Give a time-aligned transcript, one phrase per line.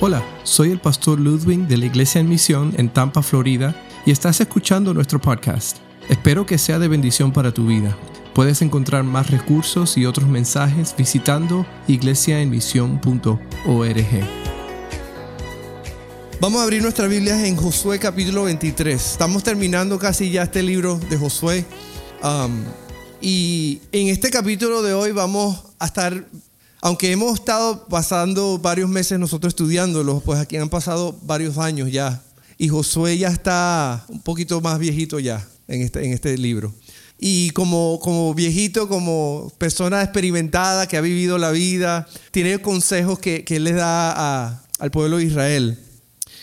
[0.00, 3.74] Hola, soy el pastor Ludwig de la Iglesia en Misión en Tampa, Florida,
[4.06, 5.78] y estás escuchando nuestro podcast.
[6.08, 7.98] Espero que sea de bendición para tu vida.
[8.32, 13.38] Puedes encontrar más recursos y otros mensajes visitando iglesiaenmisión.org.
[16.40, 19.04] Vamos a abrir nuestra Biblia en Josué capítulo 23.
[19.04, 21.64] Estamos terminando casi ya este libro de Josué.
[22.22, 22.62] Um,
[23.20, 26.24] y en este capítulo de hoy vamos a estar
[26.80, 32.22] aunque hemos estado pasando varios meses nosotros estudiándolo, pues aquí han pasado varios años ya.
[32.56, 36.72] Y Josué ya está un poquito más viejito ya en este, este libro.
[37.18, 43.56] Y como, viejito, como persona experimentada que ha vivido la vida, tiene consejos que, que
[43.56, 45.78] él da al pueblo de Israel.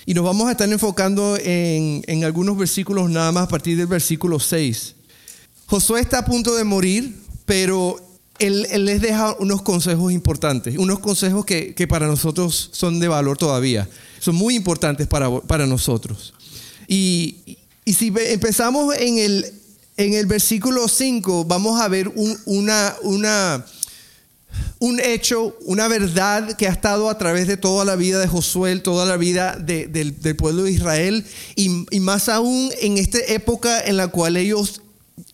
[0.05, 3.87] Y nos vamos a estar enfocando en, en algunos versículos nada más a partir del
[3.87, 4.95] versículo 6.
[5.65, 8.04] Josué está a punto de morir, pero
[8.39, 13.87] él, les deja unos consejos importantes, unos consejos que, para nosotros son de valor todavía,
[14.19, 16.33] son muy importantes para, para nosotros.
[16.87, 19.45] Y, si empezamos en el,
[19.97, 23.63] en el versículo 5, vamos a ver un, una, una,
[24.79, 28.79] un hecho, una verdad que ha estado a través de toda la vida de Josué,
[28.79, 33.97] toda la vida del, pueblo de Israel, y, y más aún en esta época en
[33.97, 34.81] la cual ellos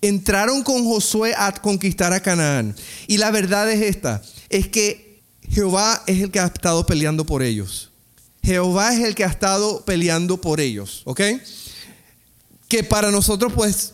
[0.02, 2.76] entraron con Josué a conquistar a Canaán.
[3.08, 7.44] Y la verdad es esta, es que Jehová es el que ha estado peleando por
[7.44, 7.92] ellos.
[8.44, 11.22] Jehová es el que ha estado peleando por ellos, ¿ok?
[12.68, 13.94] Que para nosotros pues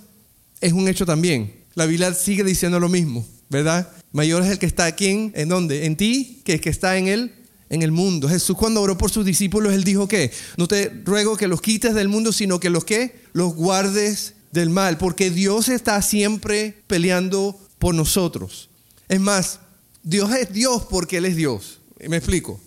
[0.61, 1.53] es un hecho también.
[1.73, 3.89] La Biblia sigue diciendo lo mismo, ¿verdad?
[4.11, 5.85] Mayor es el que está aquí en, ¿en dónde?
[5.85, 7.33] En ti, que el que está en él,
[7.69, 8.29] en el mundo.
[8.29, 11.93] Jesús cuando oró por sus discípulos, él dijo que no te ruego que los quites
[11.93, 17.59] del mundo, sino que los que los guardes del mal, porque Dios está siempre peleando
[17.79, 18.69] por nosotros.
[19.07, 19.59] Es más,
[20.03, 21.79] Dios es Dios porque Él es Dios.
[21.99, 22.59] Me explico.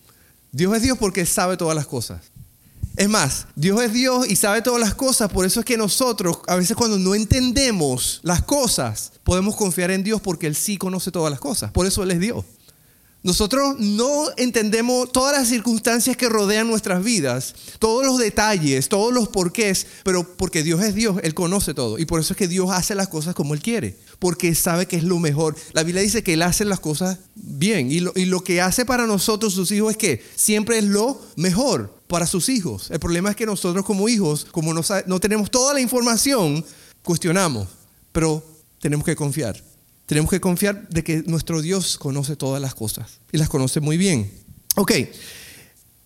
[0.53, 2.21] Dios es Dios porque sabe todas las cosas.
[2.97, 6.39] Es más, Dios es Dios y sabe todas las cosas, por eso es que nosotros,
[6.49, 11.11] a veces cuando no entendemos las cosas, podemos confiar en Dios porque Él sí conoce
[11.11, 11.71] todas las cosas.
[11.71, 12.45] Por eso Él es Dios.
[13.23, 19.29] Nosotros no entendemos todas las circunstancias que rodean nuestras vidas, todos los detalles, todos los
[19.29, 21.99] porqués, pero porque Dios es Dios, Él conoce todo.
[21.99, 24.97] Y por eso es que Dios hace las cosas como Él quiere, porque sabe que
[24.97, 25.55] es lo mejor.
[25.73, 27.93] La Biblia dice que Él hace las cosas bien.
[27.93, 32.27] Y lo, que hace para nosotros, sus hijos, es que siempre es lo mejor para
[32.27, 32.91] sus hijos.
[32.91, 36.65] El problema es que nosotros como hijos, como no, no tenemos toda la información,
[37.03, 37.69] cuestionamos,
[38.13, 38.43] pero
[38.81, 39.70] tenemos que confiar.
[40.11, 43.97] Tenemos que confiar de que nuestro Dios conoce todas las cosas y las conoce muy
[43.97, 44.29] bien.
[44.75, 44.91] Ok,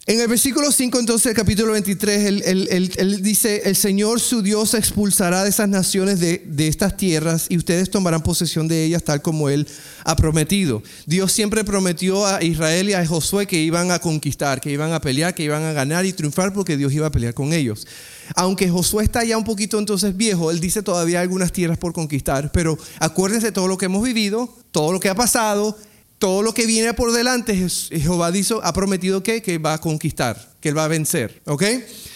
[0.07, 5.43] en el versículo 5 entonces del capítulo 23, él, dice, el Señor su Dios expulsará
[5.43, 9.49] de esas naciones de, de, estas tierras y ustedes tomarán posesión de ellas tal como
[9.49, 9.67] Él
[10.05, 10.83] ha prometido.
[11.07, 15.01] Dios siempre prometió a Israel y a Josué que iban a conquistar, que iban a
[15.01, 17.87] pelear, que iban a ganar y triunfar porque Dios iba a pelear con ellos.
[18.35, 22.53] Aunque Josué está ya un poquito entonces viejo, él dice todavía algunas tierras por conquistar,
[22.53, 25.77] pero acuérdense todo lo que hemos vivido, todo lo que ha pasado,
[26.19, 27.55] todo lo que viene por delante,
[27.91, 31.43] Jehová dijo, ha prometido que, que va a conquistar, que él va a vencer.
[31.47, 31.65] ¿Ok?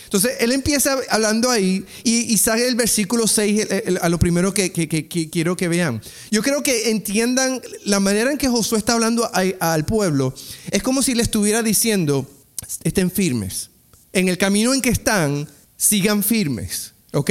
[0.09, 3.67] Entonces, él empieza hablando ahí y, sale el versículo 6
[4.01, 6.01] a lo primero que, quiero que vean.
[6.31, 9.31] Yo creo que entiendan la manera en que Josué está hablando
[9.61, 10.35] al pueblo.
[10.71, 12.27] Es como si le estuviera diciendo,
[12.85, 13.69] estén firmes.
[14.15, 15.47] En el camino en que están,
[15.79, 16.93] sigan firmes.
[17.15, 17.31] ¿Ok?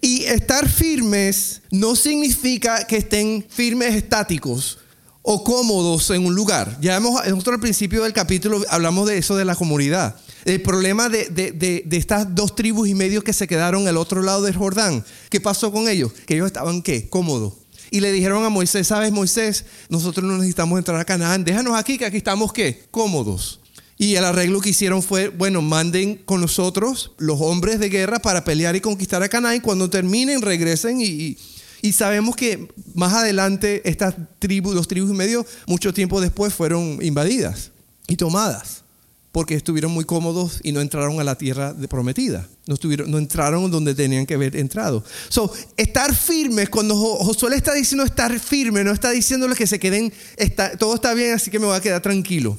[0.00, 4.78] Y estar firmes no significa que estén firmes estáticos
[5.22, 6.78] o cómodos en un lugar.
[6.80, 10.16] Ya hemos, nosotros al principio del capítulo hablamos de eso de la comunidad.
[10.44, 14.42] El problema de, de, estas dos tribus y medio que se quedaron al otro lado
[14.42, 15.04] del Jordán.
[15.28, 16.12] ¿Qué pasó con ellos?
[16.26, 17.08] Que ellos estaban qué?
[17.08, 17.54] Cómodos.
[17.90, 19.64] Y le dijeron a Moisés, ¿sabes Moisés?
[19.88, 21.44] Nosotros no necesitamos entrar a Canaán.
[21.44, 22.84] Déjanos aquí que aquí estamos qué?
[22.90, 23.60] Cómodos.
[23.98, 28.44] Y el arreglo que hicieron fue, bueno, manden con nosotros los hombres de guerra para
[28.44, 29.60] pelear y conquistar a Canaán.
[29.60, 31.38] Cuando terminen, regresen y
[31.82, 36.98] y sabemos que más adelante estas tribus, dos tribus y medio, mucho tiempo después fueron
[37.02, 37.70] invadidas
[38.08, 38.82] y tomadas
[39.30, 42.48] porque estuvieron muy cómodos y no entraron a la tierra prometida.
[42.66, 45.04] No, estuvieron, no entraron donde tenían que haber entrado.
[45.28, 49.78] So, estar firmes, cuando Josué le está diciendo estar firme, no está diciéndole que se
[49.78, 52.58] queden, está, todo está bien, así que me voy a quedar tranquilo.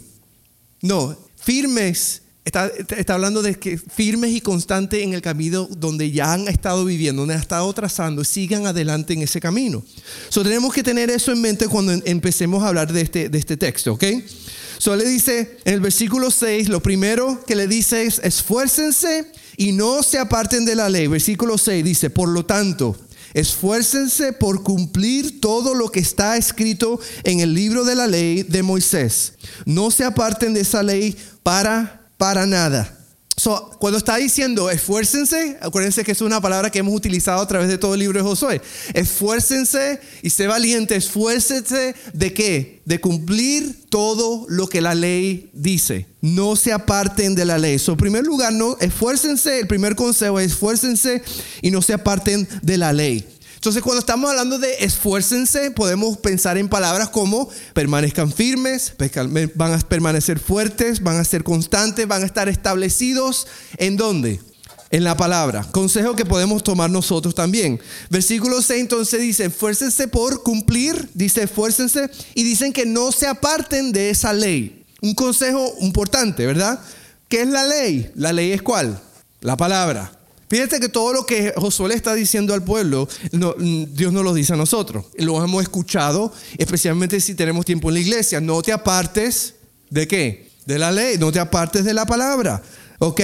[0.84, 6.48] No, firmes Está, hablando de que firmes y constantes en el camino donde ya han
[6.48, 9.84] estado viviendo, donde han estado trazando, sigan adelante en ese camino.
[10.30, 13.58] So, tenemos que tener eso en mente cuando empecemos a hablar de este, de este
[13.58, 14.06] texto, ¿ok?
[14.78, 19.74] So, le dice en el versículo 6, lo primero que le dice es, esfuércense y
[19.74, 21.08] no se aparten de la ley.
[21.08, 22.96] Versículo 6 dice, por lo tanto,
[23.34, 28.64] esfuércense por cumplir todo lo que está escrito en el libro de la ley de
[28.64, 29.34] Moisés.
[29.66, 32.97] No se aparten de esa ley para para nada.
[33.40, 37.70] So, cuando está diciendo esfuércense, acuérdense que es una palabra que hemos utilizado a través
[37.70, 38.64] de todo el libro de Josué.
[38.96, 40.96] Esfuércense y sé valiente.
[40.96, 42.82] Esfuércense de qué?
[42.86, 46.08] De cumplir todo lo que la ley dice.
[46.20, 47.78] No se aparten de la ley.
[47.78, 49.60] So, en primer lugar, no, esfuércense.
[49.60, 51.22] El primer consejo es esfuércense
[51.62, 53.24] y no se aparten de la ley.
[53.68, 58.94] Entonces, cuando estamos hablando de esfuércense, podemos pensar en palabras como permanezcan firmes,
[59.56, 63.46] van a permanecer fuertes, van a ser constantes, van a estar establecidos.
[63.76, 64.40] ¿En dónde?
[64.90, 65.66] En la palabra.
[65.70, 67.78] Consejo que podemos tomar nosotros también.
[68.10, 73.92] Versículo 6 entonces dice, esfuércense por cumplir, dice esfuércense, y dicen que no se aparten
[73.92, 74.86] de esa ley.
[75.02, 76.80] Un consejo importante, ¿verdad?
[77.28, 78.14] ¿Qué es la ley?
[78.16, 78.98] La ley es cuál?
[79.42, 80.17] La palabra.
[80.50, 84.54] Fíjense que todo lo que Josué le está diciendo al pueblo, Dios no lo dice
[84.54, 85.06] a nosotros.
[85.18, 88.40] Lo hemos escuchado, especialmente si tenemos tiempo en la iglesia.
[88.40, 89.56] No te apartes
[89.90, 90.50] de qué?
[90.66, 92.62] De la ley, no te apartes de la palabra.
[93.00, 93.22] ¿Ok?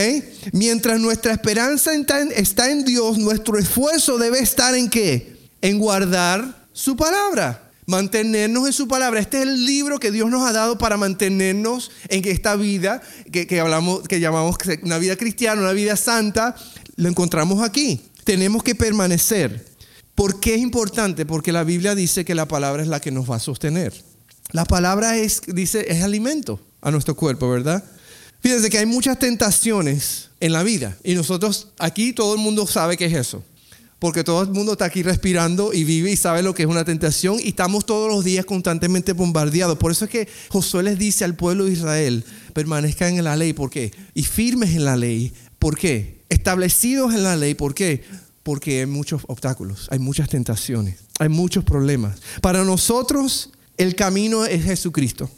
[0.51, 1.91] Mientras nuestra esperanza
[2.35, 5.37] está en Dios, nuestro esfuerzo debe estar en qué?
[5.61, 7.71] En guardar su palabra.
[7.85, 9.19] Mantenernos en su palabra.
[9.19, 13.45] Este es el libro que Dios nos ha dado para mantenernos en esta vida que,
[13.45, 16.55] que hablamos, que llamamos una vida cristiana, una vida santa,
[16.95, 18.01] lo encontramos aquí.
[18.23, 19.65] Tenemos que permanecer.
[20.15, 21.25] ¿Por qué es importante?
[21.25, 23.93] Porque la Biblia dice que la palabra es la que nos va a sostener.
[24.51, 27.83] La palabra es, dice, es alimento a nuestro cuerpo, ¿verdad?
[28.41, 32.97] Fíjense que hay muchas tentaciones en la vida y nosotros aquí todo el mundo sabe
[32.97, 33.43] qué es eso.
[33.99, 36.83] Porque todo el mundo está aquí respirando y vive y sabe lo que es una
[36.83, 39.77] tentación y estamos todos los días constantemente bombardeados.
[39.77, 43.53] Por eso es que Josué les dice al pueblo de Israel, permanezcan en la ley.
[43.53, 43.93] ¿Por qué?
[44.13, 45.31] Y firmes en la ley.
[45.57, 46.22] ¿Por qué?
[46.33, 47.53] Establecidos en la ley.
[47.53, 48.03] ¿Por qué?
[48.43, 52.19] Porque hay muchos obstáculos, hay muchas tentaciones, hay muchos problemas.
[52.41, 55.29] Para nosotros el camino es Jesucristo.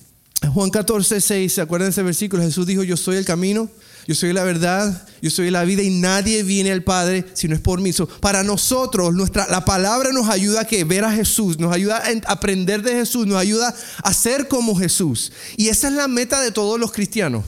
[0.54, 2.44] Juan 14, 6, ¿se acuerdan de ese versículo?
[2.44, 3.70] Jesús dijo, yo soy el camino,
[4.08, 7.56] yo soy la verdad, yo soy la vida y nadie viene al Padre si no
[7.56, 7.92] es por mí.
[8.20, 12.32] para nosotros, nuestra, la palabra nos ayuda a que ver a Jesús, nos ayuda a
[12.32, 15.32] aprender de Jesús, nos ayuda a ser como Jesús.
[15.58, 17.44] Y esa es la meta de todos los cristianos.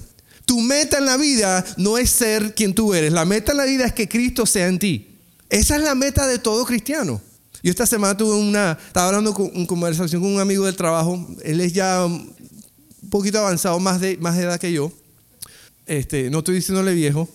[0.47, 3.13] Tu meta en la vida no es ser quien tú eres.
[3.13, 5.09] La meta en la vida es que Cristo sea en ti.
[5.49, 7.21] Esa es la meta de todo cristiano.
[7.61, 11.27] Yo esta semana tuve una, estaba hablando con, en conversación con un amigo del trabajo.
[11.43, 12.33] Él es ya un
[13.09, 14.91] poquito avanzado, más de, más de edad que yo.
[15.85, 17.29] Este, no estoy diciéndole viejo.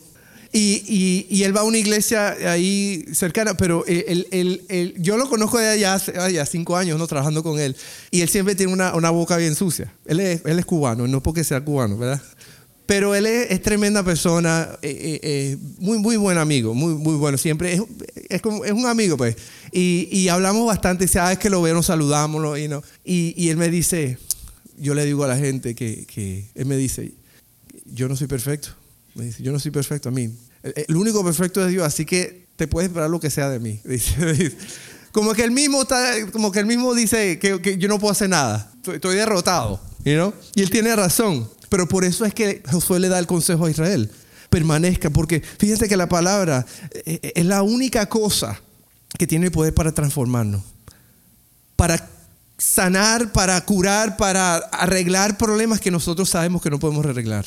[0.55, 5.69] Y, y, él va a una iglesia ahí cercana, pero él, yo lo conozco de
[5.69, 7.07] allá hace cinco años, ¿no?
[7.07, 7.75] Trabajando con él.
[8.11, 9.91] Y él siempre tiene una, una boca bien sucia.
[10.05, 12.21] Él es, él es cubano, no porque sea cubano, ¿verdad?
[12.87, 17.39] Pero él es, tremenda persona, eh, eh, eh, muy, muy buen amigo, muy, muy bueno.
[17.39, 17.83] Siempre es,
[18.29, 18.43] es,
[18.73, 19.37] un amigo, pues.
[19.71, 22.59] Y, y, hablamos bastante, cada vez que lo veo nos saludamos.
[22.59, 24.19] Y, no, y, y, él me dice,
[24.77, 27.15] yo le digo a la gente que, que, él me dice,
[27.87, 28.71] yo no soy perfecto.
[29.15, 30.31] Me dice, yo no soy perfecto a mí.
[30.63, 33.81] El, único perfecto es Dios, así que te puedes esperar lo que sea de mí.
[33.85, 34.57] Dice,
[35.13, 38.13] como que él mismo está, como que él mismo dice que, que yo no puedo
[38.13, 38.73] hacer nada.
[38.91, 40.33] Estoy, derrotado, you know?
[40.55, 41.49] Y él tiene razón.
[41.73, 44.11] Pero por eso es que Josué le da el consejo a Israel.
[44.51, 48.61] Permanezca, porque fíjense que la palabra eh, eh, es la única cosa
[49.17, 50.61] que tiene el poder para transformarnos.
[51.75, 52.11] Para
[52.59, 57.47] sanar, para curar, para arreglar problemas que nosotros sabemos que no podemos arreglar.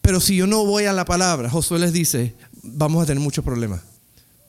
[0.00, 3.44] Pero si yo no voy a la palabra, Josué les dice, vamos a tener muchos
[3.44, 3.82] problemas.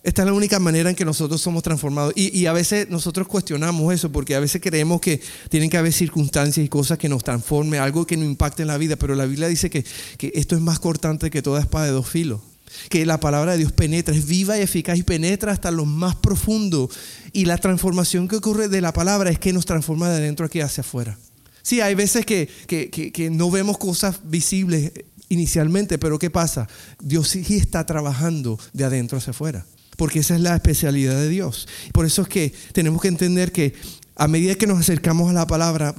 [0.03, 2.11] Esta es la única manera en que nosotros somos transformados.
[2.17, 6.65] Y, a veces nosotros cuestionamos eso porque a veces creemos que tienen que haber circunstancias
[6.65, 8.97] y cosas que nos transformen, algo que nos impacte en la vida.
[8.97, 9.85] Pero la Biblia dice que,
[10.17, 12.41] que esto es más cortante que toda espada de dos filos.
[12.89, 16.15] Que la palabra de Dios penetra, es viva y eficaz y penetra hasta lo más
[16.15, 16.89] profundo.
[17.31, 20.59] Y la transformación que ocurre de la palabra es que nos transforma de adentro aquí
[20.59, 21.17] hacia afuera.
[21.61, 24.91] Sí, hay veces que, que, que no vemos cosas visibles
[25.29, 26.67] inicialmente, pero ¿qué pasa?
[27.01, 29.65] Dios sí está trabajando de adentro hacia afuera
[29.97, 31.67] porque esa es la especialidad de Dios.
[31.91, 33.73] Por eso es que tenemos que entender que
[34.15, 35.95] a medida que nos acercamos a la palabra,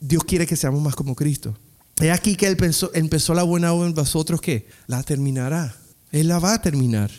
[0.00, 1.56] Dios quiere que seamos más como Cristo.
[2.00, 2.56] Es aquí que Él
[2.94, 5.76] empezó la buena obra en vosotros que la terminará.
[6.12, 7.10] Él la va a terminar.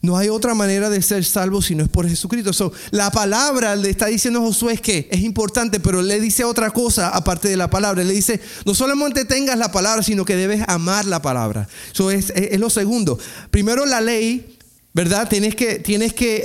[0.00, 2.72] No hay otra manera de ser salvo si no es por Jesucristo.
[2.90, 7.08] la palabra le está diciendo a Josué que es importante, pero le dice otra cosa
[7.08, 8.04] aparte de la palabra.
[8.04, 11.68] Le dice, no solamente tengas la palabra, sino que debes amar la palabra.
[11.92, 13.18] Eso es, es lo segundo.
[13.50, 14.57] Primero la ley
[14.98, 15.28] ¿verdad?
[15.28, 16.44] Tienes que, tienes que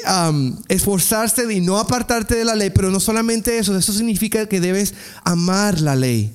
[0.67, 4.93] esforzarse y no apartarte de la ley, pero no solamente eso, eso significa que debes
[5.23, 6.31] amar la ley.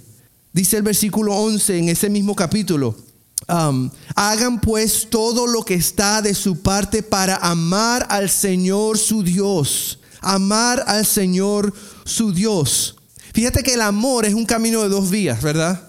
[0.53, 2.97] Dice el versículo 11 en ese mismo capítulo,
[4.17, 10.01] hagan pues todo lo que está de su parte para amar al Señor su Dios,
[10.21, 11.73] amar al Señor
[12.05, 12.97] su Dios.
[13.33, 15.88] Fíjate que el amor es un camino de dos vías, ¿verdad?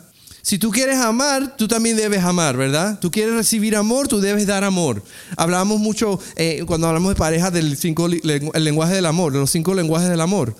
[0.49, 2.97] Si tú quieres amar, tú también debes amar, ¿verdad?
[2.99, 5.03] Tú quieres recibir amor, tú debes dar amor.
[5.37, 9.51] Hablamos mucho eh, cuando hablamos de pareja del cinco, el lenguaje del amor, de los
[9.51, 10.55] cinco lenguajes del amor.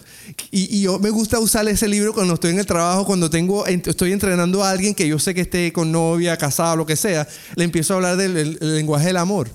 [0.52, 4.12] Y, yo me gusta usar ese libro cuando estoy en el trabajo, cuando tengo, estoy
[4.12, 7.64] entrenando a alguien que yo sé que esté con novia, casado, lo que sea, le
[7.64, 9.50] empiezo a hablar del lenguaje del amor.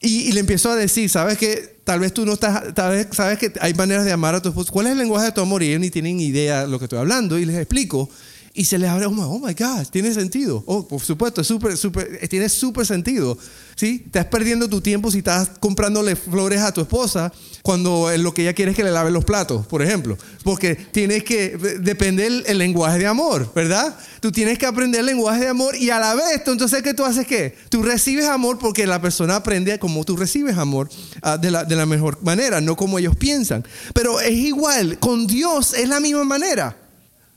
[0.00, 3.38] Y, le empiezo a decir, ¿sabes que Tal vez tú no estás, tal vez sabes
[3.38, 4.72] que hay maneras de amar a tu esposo.
[4.72, 5.62] ¿Cuál es el lenguaje de tu amor?
[5.62, 8.08] Y ellos ni tienen idea de lo que estoy hablando y les explico
[8.56, 10.62] y se les abre, oh my, God, tiene sentido.
[10.66, 13.36] Oh, por supuesto, es super, super, eh, tiene súper sentido.
[13.74, 14.02] ¿sí?
[14.06, 17.32] Estás perdiendo tu tiempo si estás comprándole flores a tu esposa
[17.62, 20.16] cuando lo que ella quiere es que le lave los platos, por ejemplo.
[20.44, 23.98] Porque tienes que, depender el, lenguaje de amor, ¿verdad?
[24.20, 27.04] Tú tienes que aprender el lenguaje de amor y a la vez, entonces, ¿qué tú
[27.04, 27.56] haces qué?
[27.70, 30.88] Tú recibes amor porque la persona aprende como tú recibes amor
[31.22, 33.66] ah, de, la, de la mejor manera, no como ellos piensan.
[33.94, 36.83] Pero es igual, con Dios es la misma manera.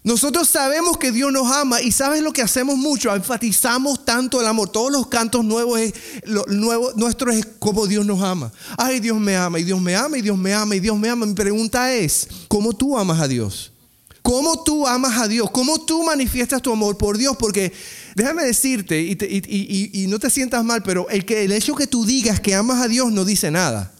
[0.04, 4.48] Nosotros sabemos que Dios nos ama y sabes lo que hacemos mucho, enfatizamos tanto el
[4.48, 4.70] amor.
[4.70, 5.82] Todos los cantos nuevos,
[6.24, 8.51] lo, nuevo, nuestro es como Dios nos ama.
[8.77, 11.10] Ay, Dios me ama y Dios me ama y Dios me ama y Dios me
[11.10, 11.25] ama.
[11.25, 13.74] Mi pregunta es, ¿cómo tú amas a Dios?
[14.22, 15.50] ¿Cómo tú amas a Dios?
[15.51, 17.36] ¿Cómo tú manifiestas tu amor por Dios?
[17.38, 17.74] Porque
[18.16, 22.39] déjame decirte, y, no te sientas mal, pero el, que, el hecho que tú digas
[22.39, 23.92] que amas a Dios no dice nada.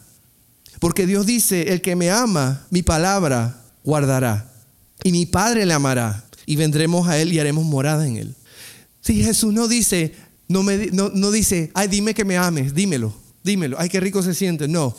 [0.80, 4.57] Porque Dios dice, el que me ama, mi palabra guardará
[5.04, 8.36] y mi Padre le amará y vendremos a Él y haremos morada en Él.
[9.02, 10.14] Si Jesús no dice,
[10.48, 13.14] no, me, no, dice, ay, dime que me ames, dímelo,
[13.44, 14.68] dímelo, ay, qué rico se siente.
[14.68, 14.96] No.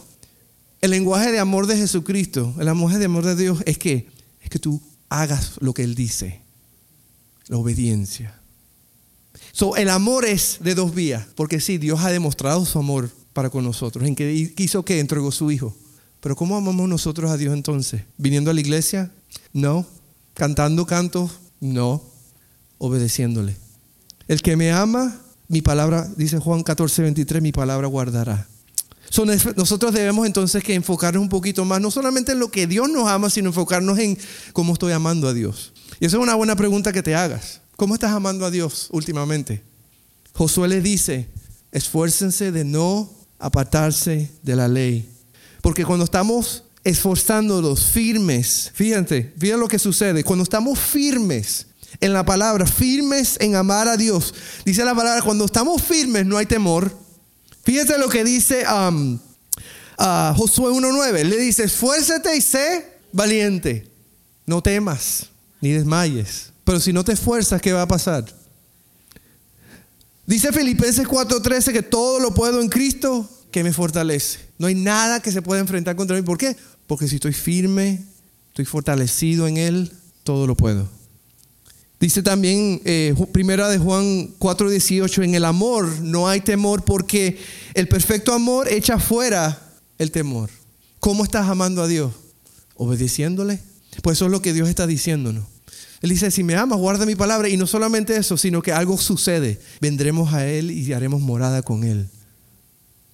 [0.81, 4.09] El lenguaje de amor de Jesucristo, el lenguaje de amor de Dios es que,
[4.41, 6.41] es que tú hagas lo que Él dice,
[7.49, 8.39] la obediencia.
[9.53, 13.51] So, el amor es de dos vías, porque sí, Dios ha demostrado su amor para
[13.51, 15.77] con nosotros, en que quiso que entregó su Hijo.
[16.21, 18.03] Pero ¿cómo amamos nosotros a Dios entonces?
[18.17, 19.11] ¿Viniendo a la iglesia?
[19.53, 19.87] No.
[20.35, 21.31] ¿Cantando cantos?
[21.61, 22.03] No.
[22.79, 23.57] Obedeciéndole.
[24.27, 28.49] El que me ama, mi palabra, dice Juan 14, 23, mi palabra guardará.
[29.57, 33.09] nosotros debemos entonces que enfocarnos un poquito más, no solamente en lo que Dios nos
[33.09, 34.19] ama, sino enfocarnos en
[34.53, 35.73] cómo estoy amando a Dios.
[36.01, 37.61] Y esa es una buena pregunta que te hagas.
[37.77, 39.63] ¿Cómo estás amando a Dios últimamente?
[40.35, 41.29] Josué le dice,
[41.73, 45.09] esfuércense de no apartarse de la ley
[45.69, 50.25] porque cuando estamos esforzándonos firmes, fíjate, fíjate lo que sucede.
[50.25, 51.67] Cuando estamos firmes
[52.01, 54.33] en la palabra, firmes en amar a Dios,
[54.65, 56.91] dice la palabra, cuando estamos firmes no hay temor.
[57.65, 59.19] Fíjate lo que dice um,
[59.99, 61.25] uh, Josué 1.9.
[61.25, 63.93] Le dice, esfuérzate y sé valiente.
[64.47, 65.27] No temas
[65.61, 66.51] ni desmayes.
[66.65, 68.25] Pero si no te esfuerzas, ¿qué va a pasar?
[70.25, 74.41] Dice Filipenses 4:13 que todo lo puedo en Cristo que me fortalece.
[74.59, 76.23] No hay nada que se pueda enfrentar contra mí.
[76.23, 76.57] ¿Por qué?
[76.87, 78.03] Porque si estoy firme,
[78.49, 79.93] estoy fortalecido en Él,
[80.25, 80.89] todo lo puedo.
[82.01, 87.39] Dice también eh, primera de Juan 4:18, en el amor no hay temor porque
[87.75, 89.61] el perfecto amor echa fuera
[89.99, 90.51] el temor.
[91.01, 92.13] ¿Cómo estás amando a Dios?
[92.75, 93.61] Obedeciéndole.
[94.03, 95.45] Pues eso es lo que Dios está diciéndonos.
[96.01, 97.49] Él dice, si me amas, guarda mi palabra.
[97.49, 99.61] Y no solamente eso, sino que algo sucede.
[99.81, 102.09] Vendremos a Él y haremos morada con Él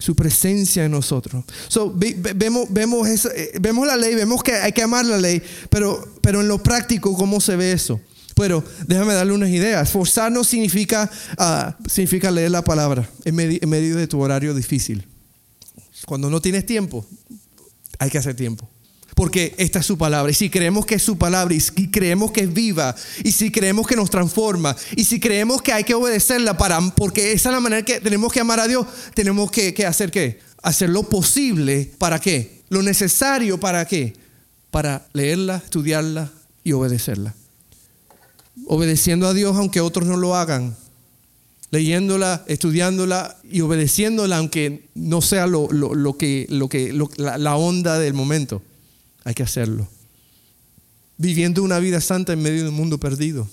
[0.04, 1.44] su presencia en nosotros.
[2.34, 6.46] vemos, vemos, eh, vemos la ley, vemos que hay que amar la ley, pero, en
[6.46, 7.98] lo práctico, ¿cómo se ve eso?
[8.34, 9.90] Pero déjame darle unas ideas.
[9.90, 15.06] Forzarnos significa, ah, significa leer la palabra en medio de tu horario difícil.
[16.04, 17.06] Cuando no tienes tiempo,
[17.98, 18.68] hay que hacer tiempo.
[19.14, 20.30] Porque esta es su palabra.
[20.30, 23.50] Y si creemos que es su palabra, y si creemos que es viva, y si
[23.50, 27.54] creemos que nos transforma, y si creemos que hay que obedecerla para, porque esa es
[27.54, 30.40] la manera que tenemos que amar a Dios, tenemos que, hacer qué?
[30.62, 32.62] Hacer lo posible para qué?
[32.68, 34.14] Lo necesario para qué?
[34.72, 36.32] Para leerla, estudiarla
[36.64, 37.34] y obedecerla.
[38.66, 40.76] Obedeciendo a Dios aunque otros no lo hagan.
[41.70, 45.68] Leyéndola, estudiándola y obedeciéndola aunque no sea lo,
[46.18, 48.62] que, lo que, la onda del momento.
[49.24, 49.88] Hay que hacerlo.
[51.16, 53.48] Viviendo una vida santa en medio de un mundo perdido.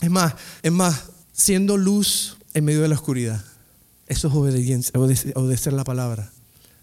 [0.00, 3.44] Es más, es más, siendo luz en medio de la oscuridad.
[4.06, 6.30] Eso es obedecer, la palabra.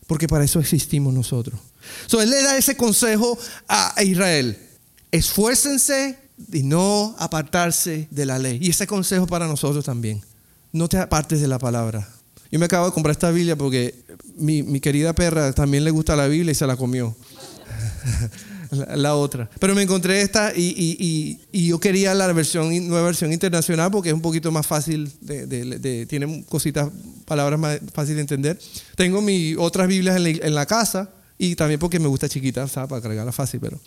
[0.08, 1.60] Porque para eso existimos nosotros.
[2.08, 4.58] So, él le da ese consejo a Israel.
[5.12, 6.18] Esfuércense
[6.52, 8.58] y no apartarse de la ley.
[8.62, 10.22] Y ese consejo para nosotros también.
[10.72, 12.08] No te apartes de la palabra.
[12.52, 14.04] Yo me acabo de comprar esta Biblia porque
[14.36, 17.16] mi, mi querida perra también le gusta la Biblia y se la comió.
[18.96, 19.50] la, otra.
[19.60, 24.22] Pero me encontré esta y, yo quería la versión, nueva versión internacional porque es un
[24.22, 26.90] poquito más fácil, de, tiene cositas,
[27.26, 28.60] palabras más fáciles de entender.
[28.96, 32.90] Tengo mis otras Biblias en la, casa y también porque me gusta chiquita, ¿sabes?
[32.90, 33.80] Para cargarla fácil, pero,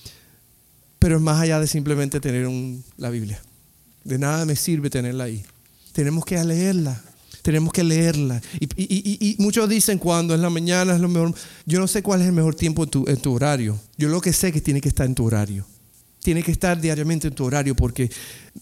[0.98, 2.48] pero es más allá de simplemente tener
[2.96, 3.40] la Biblia.
[4.04, 5.44] De nada me sirve tenerla ahí.
[5.92, 7.00] Tenemos que leerla.
[7.44, 8.40] Tenemos que leerla.
[8.58, 11.34] Y, muchos dicen cuando es la mañana es lo mejor.
[11.66, 13.78] Yo no sé cuál es el mejor tiempo en tu, horario.
[13.98, 15.66] Yo lo que sé es que tiene que estar en tu horario.
[16.20, 18.10] Tiene que estar diariamente en tu horario porque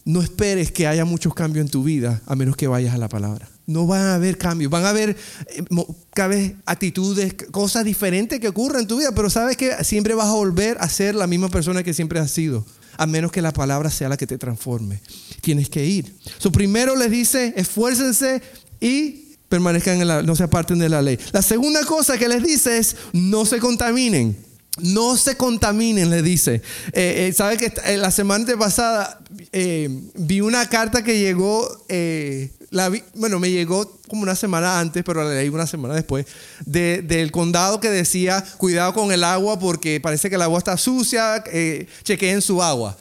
[0.03, 3.07] no esperes que haya muchos cambios en tu vida a menos que vayas a la
[3.07, 3.47] palabra.
[3.65, 5.63] No van a haber cambios, van a haber eh,
[6.13, 10.27] cada vez actitudes, cosas diferentes que ocurren en tu vida, pero sabes que siempre vas
[10.27, 12.65] a volver a ser la misma persona que siempre has sido,
[12.97, 14.99] a menos que la palabra sea la que te transforme.
[15.39, 16.17] Tienes que ir.
[16.37, 18.41] Su primero les dice, esfuércense
[18.83, 21.17] y permanezcan en la, no se aparten de la ley.
[21.31, 24.35] La segunda cosa que les dice es, no se contaminen.
[24.79, 26.55] No se contaminen, le dice.
[26.91, 29.19] Eh, eh, ¿Sabe que la semana pasada
[29.51, 31.85] eh, vi una carta que llegó,
[32.71, 36.25] la bueno, me llegó como una semana antes, pero la leí una semana después,
[36.65, 41.43] del condado que decía, cuidado con el agua porque parece que el agua está sucia,
[42.03, 42.97] chequeen su agua.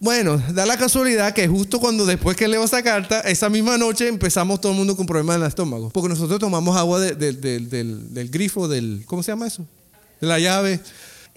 [0.00, 4.06] Bueno, da la casualidad que justo cuando después que leo esa carta, esa misma noche
[4.08, 5.90] empezamos todo el mundo con problemas en el estómago.
[5.90, 9.66] Porque nosotros tomamos agua del, del grifo, del, ¿cómo se llama eso?
[10.20, 10.80] De la llave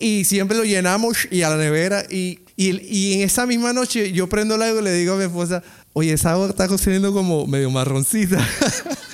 [0.01, 2.03] y siempre lo llenamos y a la nevera.
[2.09, 5.23] Y, y, en esa misma noche yo prendo el agua y le digo a mi
[5.23, 5.63] esposa,
[5.93, 8.37] oye, esa agua está cociendo como medio marroncita.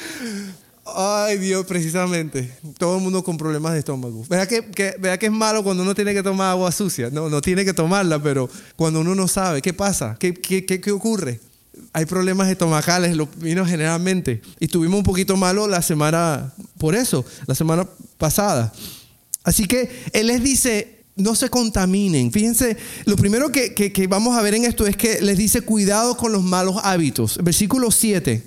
[0.95, 2.51] Ay, Dios, precisamente.
[2.77, 4.25] Todo el mundo con problemas de estómago.
[4.29, 7.09] Vea que, que, que es malo cuando uno tiene que tomar agua sucia.
[7.09, 10.15] No, no tiene que tomarla, pero cuando uno no sabe, ¿qué pasa?
[10.19, 11.39] ¿Qué, qué, qué, ocurre?
[11.93, 14.41] Hay problemas estomacales, lo vino generalmente.
[14.59, 18.71] Y estuvimos un poquito malos la semana, por eso, la semana pasada.
[19.43, 22.31] Así que Él les dice, no se contaminen.
[22.31, 26.31] Fíjense, lo primero que, vamos a ver en esto es que les dice, cuidado con
[26.31, 27.39] los malos hábitos.
[27.43, 28.43] Versículo 7.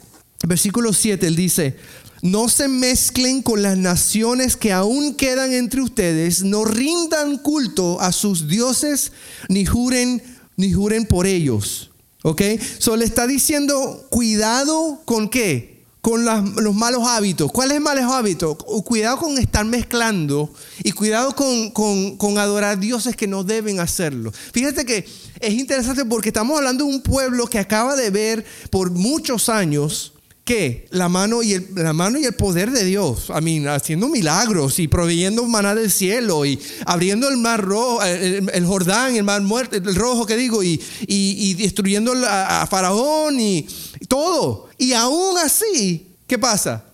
[0.47, 1.77] Versículo 7, Él dice,
[2.23, 8.13] no se mezclen con las naciones que aún quedan entre ustedes, no rindan culto a
[8.13, 9.13] sus dioses,
[9.49, 10.23] ni juren,
[10.57, 11.91] ni juren por ellos.
[12.23, 12.43] ¿Ok?
[12.79, 15.71] So le está diciendo, cuidado con qué?
[16.01, 17.53] con los malos hábitos.
[17.53, 18.57] ¿Cuál es el malos hábito?
[18.57, 20.51] Cuidado con estar mezclando
[20.83, 24.33] y cuidado con, con, adorar dioses que no deben hacerlo.
[24.33, 25.07] Fíjate que
[25.41, 30.15] es interesante porque estamos hablando de un pueblo que acaba de ver por muchos años
[30.45, 34.09] que la mano y el, la mano y el poder de Dios, a mí, haciendo
[34.09, 39.43] milagros y proveyendo maná del cielo y abriendo el mar rojo, el, Jordán, el mar
[39.43, 43.67] muerto, el rojo que digo, y, y, destruyendo a, a Faraón y
[44.09, 44.69] todo.
[44.79, 46.85] Y aún así, ¿qué pasa?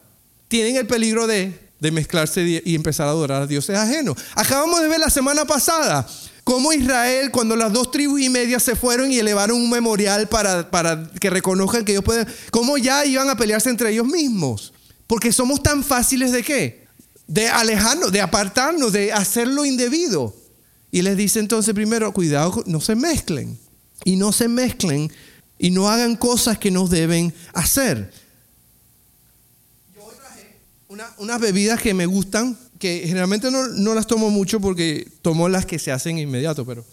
[0.49, 4.17] Tienen el peligro de, mezclarse y empezar a adorar a dioses ajenos.
[4.35, 6.07] Acabamos de ver la semana pasada
[6.47, 10.71] cómo Israel, cuando las dos tribus y media se fueron y elevaron un memorial para,
[10.71, 14.73] para que reconozcan que ellos pueden, cómo ya iban a pelearse entre ellos mismos.
[15.09, 16.87] Porque somos tan fáciles de qué?
[17.27, 20.37] De alejarnos, de apartarnos, de hacerlo indebido.
[20.93, 23.59] Y les dice entonces primero, cuidado, no se mezclen.
[24.05, 25.13] Y no se mezclen
[25.59, 28.13] y no hagan cosas que no deben hacer.
[29.97, 30.61] Yo traje
[31.19, 35.79] unas bebidas que me gustan, que generalmente no, las tomo mucho porque tomo las que
[35.79, 36.85] se hacen inmediato, pero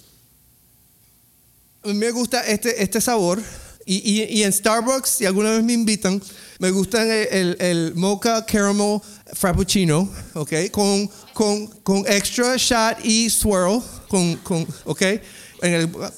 [1.83, 3.41] a mí me gusta este, este sabor.
[3.85, 6.21] Y, en Starbucks, si alguna vez me invitan,
[6.59, 9.01] me gusta el, el, Mocha Caramel
[9.33, 10.53] Frappuccino, ¿ok?
[10.71, 15.01] Con, con, con extra shot y swirl, con, con ¿ok?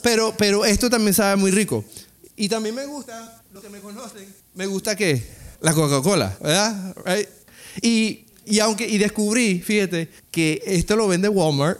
[0.04, 1.84] pero, pero esto también sabe muy rico.
[2.36, 5.26] Y también me gusta, los que me conocen, me gusta que
[5.62, 6.96] la Coca-Cola, ¿verdad?
[7.82, 11.80] Y, y, aunque, y descubrí, fíjate, que esto lo vende Walmart,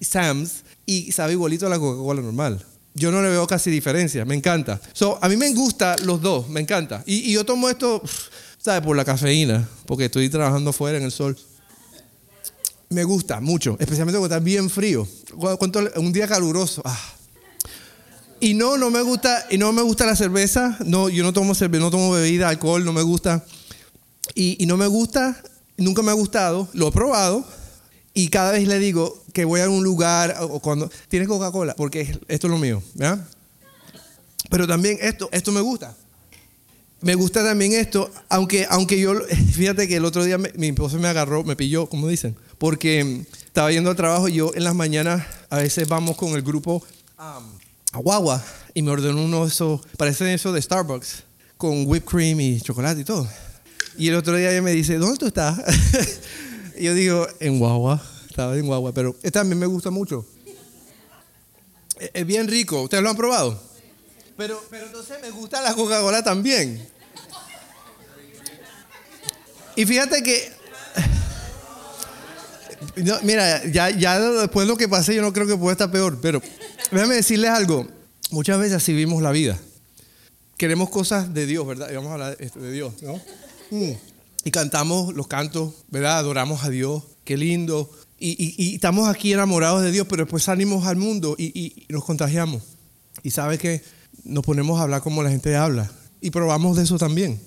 [0.00, 2.64] Sam's, y sabe igualito a la Coca-Cola normal.
[2.94, 4.80] Yo no le veo casi diferencia, me encanta.
[4.92, 7.02] So, a mí me gusta los dos, me encanta.
[7.06, 8.02] Y, yo tomo esto,
[8.58, 8.82] ¿sabes?
[8.82, 11.36] Por la cafeína, porque estoy trabajando fuera en el sol.
[12.88, 15.06] Me gusta mucho, especialmente cuando está bien frío.
[15.96, 17.16] un día caluroso, ah,
[18.40, 20.76] y no, no me gusta, y no me gusta la cerveza.
[20.84, 23.44] No, yo no tomo cerveza, no tomo bebida, alcohol, no me gusta.
[24.34, 25.40] Y, no me gusta,
[25.76, 26.68] nunca me ha gustado.
[26.72, 27.44] Lo he probado
[28.14, 32.18] y cada vez le digo que voy a un lugar o cuando tiene Coca-Cola, porque
[32.28, 33.26] esto es lo mío, ¿verdad?
[34.48, 35.94] Pero también esto, esto me gusta.
[37.02, 39.14] Me gusta también esto, aunque, aunque yo,
[39.52, 43.70] fíjate que el otro día mi esposo me agarró, me pilló, como dicen, porque estaba
[43.70, 46.82] yendo al trabajo y yo en las mañanas a veces vamos con el grupo
[47.98, 48.42] guagua
[48.74, 51.24] y me ordenó uno de esos, parece eso de Starbucks,
[51.56, 53.28] con whipped cream y chocolate y todo.
[53.98, 55.58] Y el otro día ella me dice, ¿dónde tú estás?
[56.76, 60.26] y yo digo, en guagua, estaba en guagua, pero también me gusta mucho.
[62.12, 63.58] Es bien rico, ¿ustedes lo han probado?
[64.36, 66.86] Pero, pero entonces me gusta la Coca-Cola también.
[69.76, 70.52] Y fíjate que
[73.22, 76.18] mira, ya, ya después de lo que pasé, yo no creo que pueda estar peor,
[76.20, 76.42] pero
[76.90, 77.86] déjame decirles algo.
[78.30, 79.58] Muchas veces así vimos la vida.
[80.58, 81.90] queremos cosas de Dios, ¿verdad?
[81.90, 83.20] Y vamos a hablar de Dios, ¿no?
[83.70, 83.92] Mm.
[84.44, 86.18] Y cantamos los cantos, ¿verdad?
[86.18, 87.90] Adoramos a Dios, qué lindo.
[88.18, 92.62] Y, estamos aquí enamorados de Dios, pero después salimos al mundo y, nos contagiamos.
[93.22, 93.82] Y sabe que
[94.24, 95.90] nos ponemos a hablar como la gente habla.
[96.20, 97.40] Y probamos de eso también.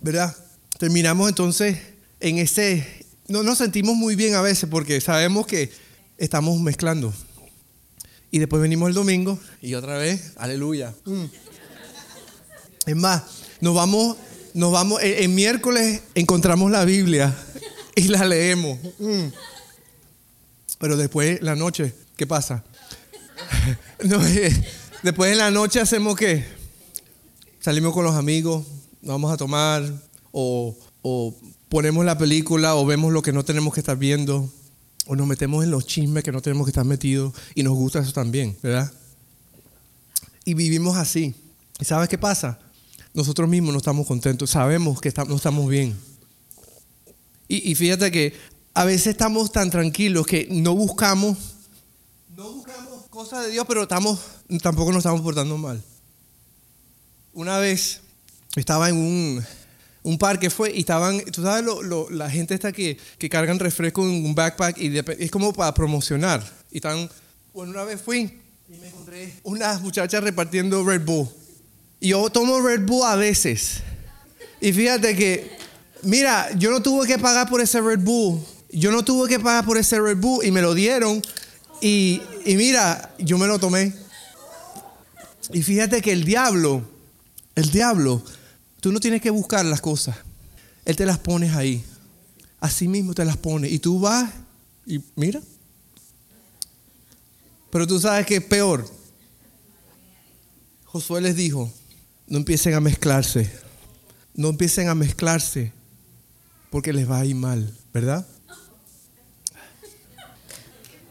[0.00, 0.36] ¿Verdad?
[0.78, 1.78] Terminamos entonces
[2.20, 3.04] en ese...
[3.28, 5.70] No nos sentimos muy bien a veces porque sabemos que
[6.16, 7.12] estamos mezclando.
[8.30, 10.94] Y después venimos el domingo y otra vez, aleluya.
[11.04, 11.24] Mm.
[12.86, 13.22] Es más,
[13.60, 14.16] nos vamos,
[14.56, 17.36] nos vamos, el, miércoles encontramos la Biblia
[17.94, 18.78] y la leemos.
[18.98, 19.26] Mm.
[20.78, 22.64] Pero después, la noche, ¿qué pasa?
[23.98, 24.64] Eh,
[25.02, 26.44] después en la noche hacemos qué?
[27.60, 28.66] Salimos con los amigos,
[29.02, 29.82] vamos a tomar
[30.32, 31.34] o, o
[31.68, 34.50] ponemos la película o vemos lo que no tenemos que estar viendo
[35.06, 38.00] o nos metemos en los chismes que no tenemos que estar metidos y nos gusta
[38.00, 38.92] eso también, ¿verdad?
[40.44, 41.34] Y vivimos así.
[41.80, 42.58] ¿Y sabes qué pasa?
[43.16, 45.96] Nosotros mismos no estamos contentos, sabemos que no estamos bien.
[47.48, 48.34] Y, fíjate que
[48.74, 51.38] a veces estamos tan tranquilos que no buscamos,
[52.36, 54.20] no buscamos cosas de Dios, pero estamos,
[54.60, 55.82] tampoco nos estamos portando mal.
[57.32, 58.02] Una vez
[58.54, 59.44] estaba en un,
[60.02, 61.64] un parque fue y estaban, tú sabes,
[62.10, 66.44] la gente está que, que cargan refresco en un backpack y es como para promocionar.
[66.70, 67.08] Y están,
[67.54, 71.30] bueno, una vez fui y me encontré unas muchachas repartiendo Red Bull.
[72.00, 73.82] Yo tomo Red Bull a veces.
[74.60, 75.50] Y fíjate que,
[76.02, 78.40] mira, yo no tuve que pagar por ese Red Bull.
[78.70, 81.22] Yo no tuve que pagar por ese Red Bull y me lo dieron.
[81.80, 83.92] Y, y mira, yo me lo tomé.
[85.52, 86.82] Y fíjate que el diablo,
[87.54, 88.22] el diablo,
[88.86, 90.16] Tú no tienes que buscar las cosas.
[90.84, 91.84] Él te las pones ahí.
[92.60, 93.68] Así mismo te las pone.
[93.68, 94.30] Y tú vas
[94.86, 95.40] y mira.
[97.68, 98.88] Pero tú sabes que es peor.
[100.84, 101.68] Josué les dijo,
[102.26, 103.50] no empiecen a mezclarse.
[104.34, 105.72] No empiecen a mezclarse
[106.70, 108.26] porque les va a ir mal, ¿verdad?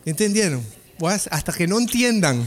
[0.06, 0.64] ¿Entendieron?
[1.32, 2.46] Hasta que no entiendan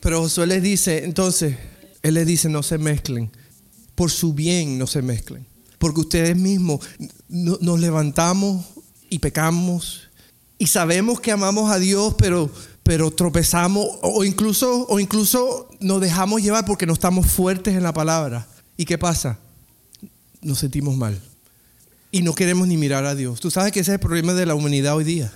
[0.00, 1.56] Pero Josué les dice, entonces,
[2.02, 3.30] él les dice, no se mezclen.
[3.94, 5.44] Por su bien no se mezclen.
[5.78, 6.80] Porque ustedes mismos
[7.28, 8.64] nos levantamos
[9.10, 10.07] y pecamos
[10.58, 12.50] y sabemos que amamos a Dios, pero,
[12.82, 17.92] pero tropezamos o incluso, o incluso nos dejamos llevar porque no estamos fuertes en la
[17.92, 18.48] palabra.
[18.76, 19.38] ¿Y qué pasa?
[20.40, 21.20] Nos sentimos mal.
[22.10, 23.40] Y no queremos ni mirar a Dios.
[23.40, 25.32] Tú sabes que ese es el problema de la humanidad hoy día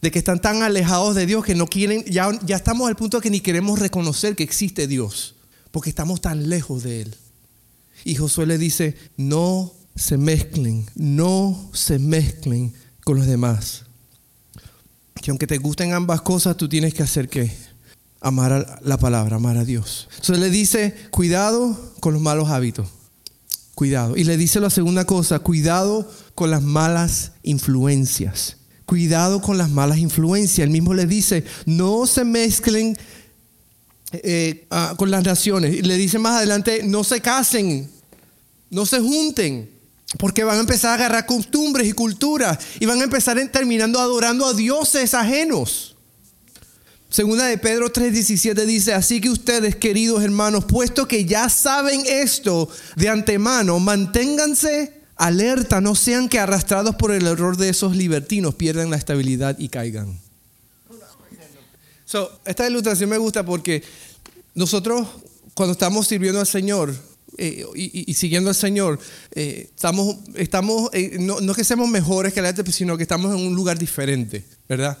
[0.00, 3.18] de que están tan alejados de Dios que no quieren, ya, ya estamos al punto
[3.18, 5.34] de que ni queremos reconocer que existe Dios,
[5.70, 7.14] porque estamos tan lejos de Él.
[8.04, 13.86] Y Josué le dice, no se mezclen, no se mezclen con los demás.
[15.28, 17.52] Que aunque te gusten ambas cosas, tú tienes que hacer qué?
[18.18, 20.08] Amar la palabra, amar a Dios.
[20.12, 22.88] Entonces le dice, cuidado con los malos hábitos.
[23.74, 24.16] Cuidado.
[24.16, 29.98] Y le dice la segunda cosa, cuidado con las malas influencias cuidado con las malas
[29.98, 30.64] influencias.
[30.64, 32.96] Él mismo le dice, no se mezclen
[34.12, 35.86] eh, ah, con las naciones.
[35.86, 37.90] Le dice más adelante, no se casen,
[38.70, 39.68] no se junten,
[40.16, 44.46] porque van a empezar a agarrar costumbres y culturas y van a empezar terminando adorando
[44.46, 45.96] a dioses ajenos.
[47.10, 52.68] Segunda de Pedro 3:17 dice, así que ustedes, queridos hermanos, puesto que ya saben esto
[52.96, 58.90] de antemano, manténganse alerta, no sean que arrastrados por el error de esos libertinos pierdan
[58.90, 60.20] la estabilidad y caigan.
[62.44, 63.82] esta ilustración me gusta porque
[64.54, 65.06] nosotros
[65.54, 66.94] cuando estamos sirviendo al Señor
[67.38, 68.98] eh, y, siguiendo al Señor,
[69.32, 73.32] eh, estamos, estamos eh, no, no, que seamos mejores que la gente, sino que estamos
[73.38, 74.98] en un lugar diferente, ¿verdad?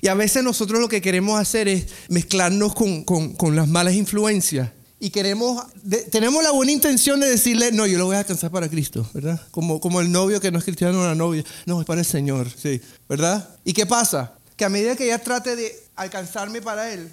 [0.00, 3.94] Y a veces nosotros lo que queremos hacer es mezclarnos con, con, con las malas
[3.94, 4.70] influencias
[5.04, 5.62] y queremos,
[6.10, 9.38] tenemos la buena intención de decirle, no, yo lo voy a alcanzar para Cristo, ¿verdad?
[9.50, 12.06] Como, como el novio que no es cristiano o la novia, no, es para el
[12.06, 13.56] Señor, sí, ¿verdad?
[13.64, 14.38] ¿Y qué pasa?
[14.56, 17.12] Que a medida que ella trate de alcanzarme para Él,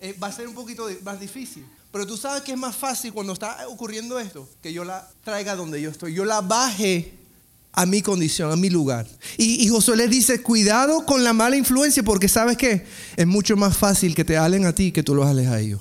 [0.00, 1.64] eh, va a ser un poquito más difícil.
[1.90, 5.56] Pero tú sabes que es más fácil cuando está ocurriendo esto, que yo la traiga
[5.56, 7.14] donde yo estoy, yo la baje
[7.72, 9.06] a mi condición, a mi lugar.
[9.36, 12.84] Y, y, Josué le dice, cuidado con la mala influencia, porque sabes que
[13.16, 15.80] es mucho más fácil que te alen a ti que tú los ales a ellos.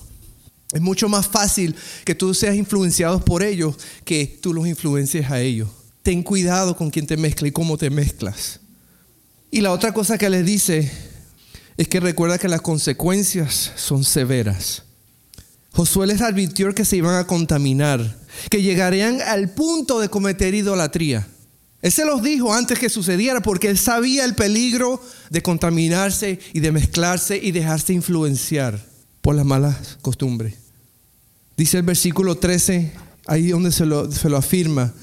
[0.72, 5.40] Es mucho más fácil que tú seas influenciado por ellos que tú los influencies a
[5.40, 5.70] ellos.
[6.04, 8.60] Ten cuidado con quién te mezcla y cómo te mezclas.
[9.50, 10.92] Y la otra cosa que les dice
[11.78, 14.84] es que recuerda que las consecuencias son severas.
[15.74, 18.18] Josué les advirtió que se iban a contaminar,
[18.50, 21.28] que llegarían al punto de cometer idolatría.
[21.82, 26.60] Él se los dijo antes que sucediera porque él sabía el peligro de contaminarse y
[26.60, 28.84] de mezclarse y dejarse influenciar
[29.22, 30.56] por las malas costumbres.
[31.56, 32.92] Dice el versículo 13,
[33.28, 34.94] ahí donde se lo, se lo afirma,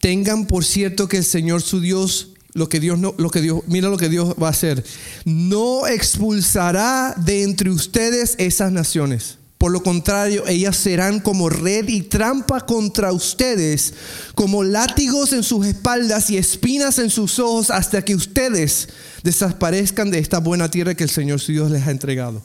[0.00, 3.60] tengan por cierto que el Señor su Dios lo que Dios no, lo que Dios,
[3.66, 4.84] mira lo que Dios va a hacer.
[5.24, 9.38] No expulsará de entre ustedes esas naciones.
[9.58, 13.94] Por lo contrario, ellas serán como red y trampa contra ustedes,
[14.34, 18.88] como látigos en sus espaldas y espinas en sus ojos, hasta que ustedes
[19.22, 22.42] desaparezcan de esta buena tierra que el Señor su Dios les ha entregado.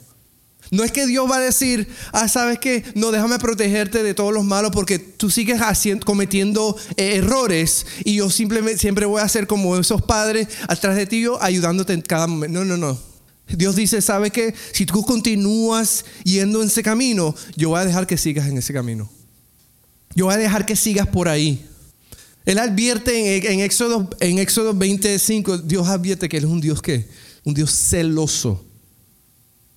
[0.70, 4.32] No es que Dios va a decir, ah, sabes que no, déjame protegerte de todos
[4.32, 9.28] los malos porque tú sigues haciendo, cometiendo eh, errores y yo simplemente siempre voy a
[9.28, 12.60] ser como esos padres atrás de ti, ayudándote en cada momento.
[12.60, 12.98] No, no, no.
[13.48, 18.06] Dios dice, ¿sabes que Si tú continúas yendo en ese camino, yo voy a dejar
[18.06, 19.10] que sigas en ese camino.
[20.14, 21.66] Yo voy a dejar que sigas por ahí.
[22.44, 26.80] Él advierte en, en Éxodo, en Éxodo 25, Dios advierte que Él es un Dios
[26.80, 27.08] que,
[27.44, 28.69] un Dios celoso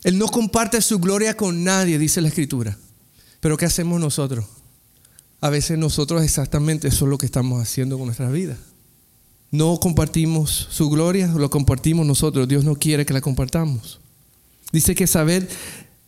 [0.03, 2.77] él no comparte su gloria con nadie, dice la escritura.
[3.39, 4.45] Pero ¿qué hacemos nosotros?
[5.41, 8.57] A veces nosotros exactamente eso es lo que estamos haciendo con nuestra vida.
[9.51, 12.47] No compartimos su gloria, lo compartimos nosotros.
[12.47, 13.99] Dios no quiere que la compartamos.
[14.71, 15.47] Dice que saber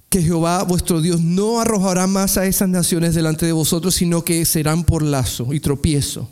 [0.10, 4.46] que Jehová vuestro Dios no arrojará más a esas naciones delante de vosotros, sino que
[4.46, 6.30] serán por lazo y tropiezo.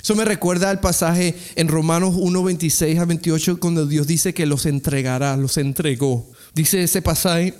[0.00, 4.46] Eso me recuerda al pasaje en Romanos 1, 26 a 28, cuando Dios dice que
[4.46, 6.30] los entregará, los entregó.
[6.54, 7.54] Dice ese pasaje,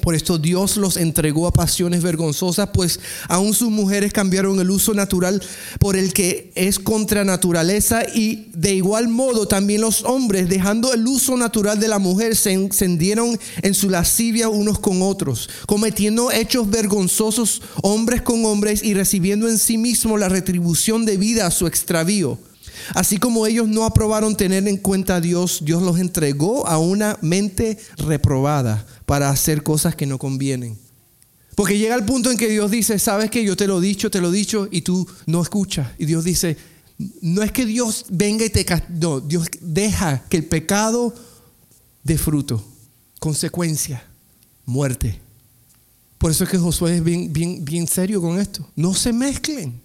[0.00, 4.92] por esto Dios los entregó a pasiones vergonzosas, pues aún sus mujeres cambiaron el uso
[4.92, 5.40] natural
[5.78, 11.06] por el que es contra naturaleza y de igual modo también los hombres, dejando el
[11.06, 16.68] uso natural de la mujer, se encendieron en su lascivia unos con otros, cometiendo hechos
[16.68, 22.38] vergonzosos hombres con hombres y recibiendo en sí mismo la retribución debida a su extravío.
[22.94, 27.18] Así como ellos no aprobaron tener en cuenta a Dios, Dios los entregó a una
[27.22, 30.78] mente reprobada para hacer cosas que no convienen.
[31.54, 34.10] Porque llega el punto en que Dios dice, sabes que yo te lo he dicho,
[34.10, 35.88] te lo he dicho y tú no escuchas.
[35.98, 36.56] Y Dios dice,
[37.20, 41.14] no es que Dios venga y te no, Dios deja que el pecado
[42.02, 42.64] dé fruto,
[43.20, 44.04] consecuencia,
[44.66, 45.20] muerte.
[46.18, 48.66] Por eso es que Josué es bien, bien, bien serio con esto.
[48.76, 49.83] No se mezclen.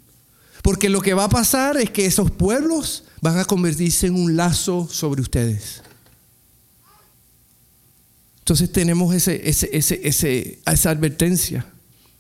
[0.62, 4.36] Porque lo que va a pasar es que esos pueblos van a convertirse en un
[4.36, 5.82] lazo sobre ustedes.
[8.40, 11.66] Entonces tenemos ese, esa advertencia.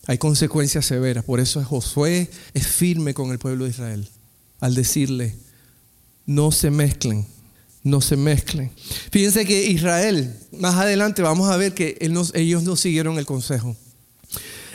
[0.06, 1.24] Hay consecuencias severas.
[1.26, 4.08] Por eso Josué es firme con el pueblo de Israel.
[4.60, 5.36] Al decirle,
[6.26, 7.26] no se mezclen,
[7.84, 8.72] no se mezclen.
[9.12, 13.76] Fíjense que Israel, más adelante vamos a ver que ellos no siguieron el consejo.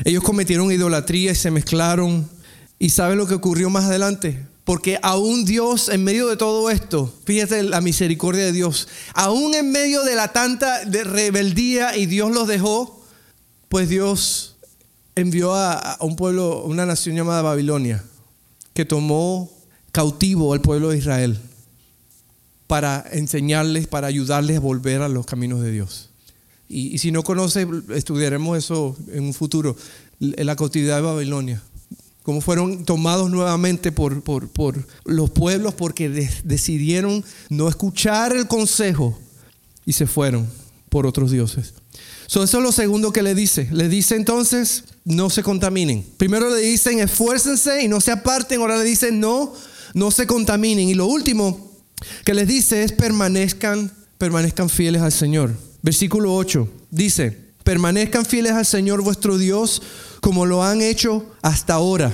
[0.04, 2.28] Ellos cometieron idolatría y se mezclaron
[2.78, 4.46] ¿Y sabe lo que ocurrió más adelante?
[4.64, 9.70] Porque aún Dios, en medio de todo esto, fíjate la misericordia de Dios, aún en
[9.70, 13.04] medio de la tanta rebeldía y Dios los dejó,
[13.68, 14.56] pues Dios
[15.16, 18.02] envió a, un pueblo, una nación llamada Babilonia,
[18.72, 19.52] que tomó
[19.92, 21.38] cautivo al pueblo de Israel
[22.66, 26.08] para enseñarles, para ayudarles a volver a los caminos de Dios.
[26.70, 29.76] Y, si no conoce, estudiaremos eso en un futuro,
[30.18, 31.62] la cautividad de Babilonia
[32.24, 39.18] como fueron tomados nuevamente por, por, los pueblos porque decidieron no escuchar el consejo
[39.84, 40.48] y se fueron
[40.88, 41.74] por otros dioses.
[42.26, 43.68] eso es lo segundo que le dice.
[43.70, 46.02] Le dice entonces, no se contaminen.
[46.16, 48.62] Primero le dicen, esfuércense y no se aparten.
[48.62, 49.52] Ahora le dicen, no,
[49.92, 50.88] no se contaminen.
[50.88, 51.72] Y lo último
[52.24, 55.54] que les dice es, permanezcan, permanezcan fieles al Señor.
[55.82, 59.82] Versículo 8 dice, permanezcan fieles al Señor vuestro Dios
[60.24, 62.10] como lo han hecho hasta ahora.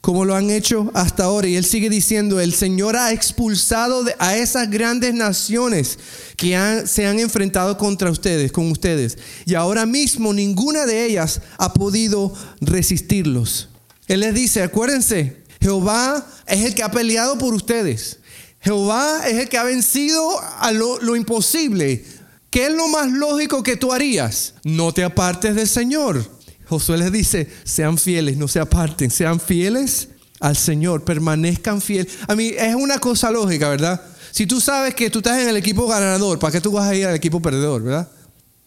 [0.00, 1.46] Como lo han hecho hasta ahora.
[1.46, 5.98] Y él sigue diciendo, el Señor ha expulsado a esas grandes naciones
[6.38, 9.18] que se han enfrentado contra ustedes, con ustedes.
[9.44, 13.68] Y ahora mismo ninguna de ellas ha podido resistirlos.
[14.08, 18.20] Él les dice, acuérdense, Jehová es el que ha peleado por ustedes.
[18.62, 22.02] Jehová es el que ha vencido a lo, lo imposible.
[22.48, 24.54] ¿Qué es lo más lógico que tú harías?
[24.64, 26.35] No te apartes del Señor.
[26.68, 30.08] Josué les dice, sean fieles, no se aparten, sean fieles
[30.40, 32.18] al Señor, permanezcan fieles.
[32.26, 34.02] A mí es una cosa lógica, ¿verdad?
[34.32, 36.94] Si tú sabes que tú estás en el equipo ganador, ¿para qué tú vas a
[36.94, 38.08] ir al equipo perdedor, verdad?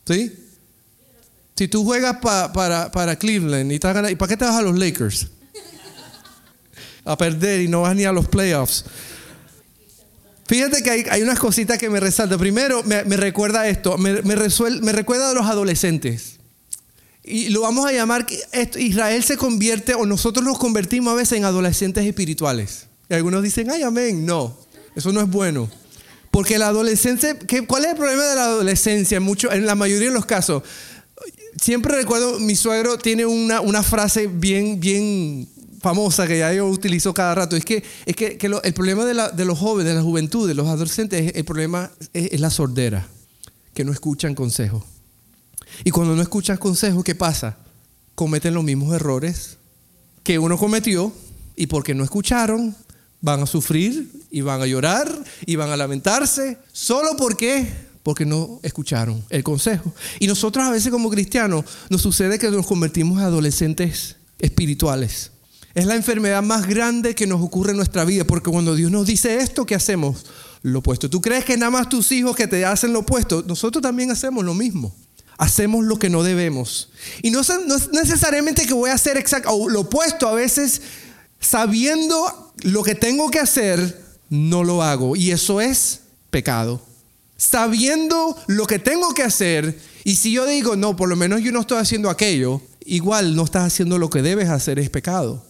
[0.05, 0.33] ¿Sí?
[1.55, 4.61] Si tú juegas para, para, Cleveland y, estás ganando, ¿y para qué te vas a
[4.61, 5.27] los Lakers?
[7.03, 8.85] A perder y no vas ni a los playoffs.
[10.47, 12.39] Fíjate que hay, unas cositas que me resaltan.
[12.39, 16.38] Primero, me, recuerda esto, me, me recuerda a los adolescentes
[17.29, 18.25] y lo vamos a llamar,
[18.77, 22.87] Israel se convierte o nosotros nos convertimos a veces en adolescentes espirituales.
[23.09, 24.25] Y algunos dicen, ay, amén.
[24.25, 24.57] No,
[24.95, 25.69] eso no es bueno.
[26.31, 27.37] Porque la adolescencia,
[27.67, 29.19] ¿cuál es el problema de la adolescencia?
[29.19, 30.63] Mucho, en la mayoría de los casos,
[31.61, 35.47] siempre recuerdo, mi suegro tiene una, una frase bien, bien
[35.81, 37.55] famosa que ya yo utilizo cada rato.
[37.55, 40.53] Es que, es que, el problema de, la, de, los jóvenes, de la juventud, de
[40.53, 43.07] los adolescentes, el problema es, la sordera,
[43.73, 44.83] que no escuchan consejos.
[45.83, 47.57] Y cuando no escuchan consejos, ¿qué pasa?
[48.15, 49.57] Cometen los mismos errores
[50.23, 51.13] que uno cometió
[51.55, 52.75] y porque no escucharon,
[53.21, 58.59] van a sufrir y van a llorar y van a lamentarse, solo porque porque no
[58.63, 59.93] escucharon el consejo.
[60.19, 65.31] Y nosotros a veces como cristianos nos sucede que nos convertimos en adolescentes espirituales.
[65.75, 69.05] Es la enfermedad más grande que nos ocurre en nuestra vida, porque cuando Dios nos
[69.05, 70.25] dice esto, ¿qué hacemos?
[70.63, 71.09] Lo opuesto.
[71.09, 73.43] ¿Tú crees que nada más tus hijos que te hacen lo opuesto?
[73.47, 74.93] Nosotros también hacemos lo mismo.
[75.39, 76.89] Hacemos lo que no debemos.
[77.23, 77.49] Y no, es
[77.91, 80.27] necesariamente que voy a hacer exacto, lo opuesto.
[80.27, 80.81] A veces,
[81.39, 83.99] sabiendo lo que tengo que hacer,
[84.29, 85.15] no lo hago.
[85.15, 86.81] Y eso es pecado.
[87.37, 91.51] Sabiendo lo que tengo que hacer, y si yo digo, no, por lo menos yo
[91.51, 95.43] no estoy haciendo aquello, igual no estás haciendo lo que debes hacer, es pecado.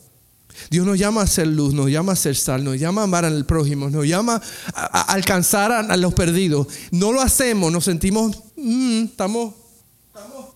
[0.70, 3.26] Dios nos llama a ser luz, nos llama a ser sal, nos llama a amar
[3.26, 4.42] al prójimo, nos llama
[4.74, 6.68] a, alcanzar a, los perdidos.
[6.92, 9.54] No lo hacemos, nos sentimos, mm, estamos,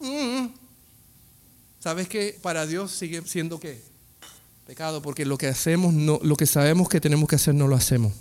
[0.03, 0.53] mm.
[1.79, 2.37] ¿sabes qué?
[2.41, 3.81] Para Dios sigue siendo qué?
[4.65, 7.75] Pecado, porque lo que hacemos, no, lo que sabemos que tenemos que hacer, no lo
[7.75, 8.13] hacemos.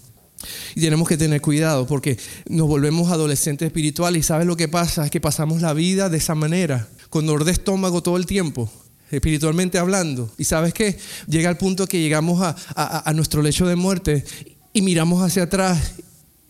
[0.75, 2.19] Y tenemos que tener cuidado porque
[2.49, 5.05] nos volvemos adolescentes espirituales y ¿sabes lo que pasa?
[5.05, 8.71] Es que pasamos la vida de esa manera, con dolor de estómago todo el tiempo
[9.13, 10.31] espiritualmente hablando.
[10.39, 10.99] Y sabes qué?
[11.29, 14.25] Llega el punto que llegamos a, nuestro lecho de muerte
[14.73, 15.97] y miramos hacia atrás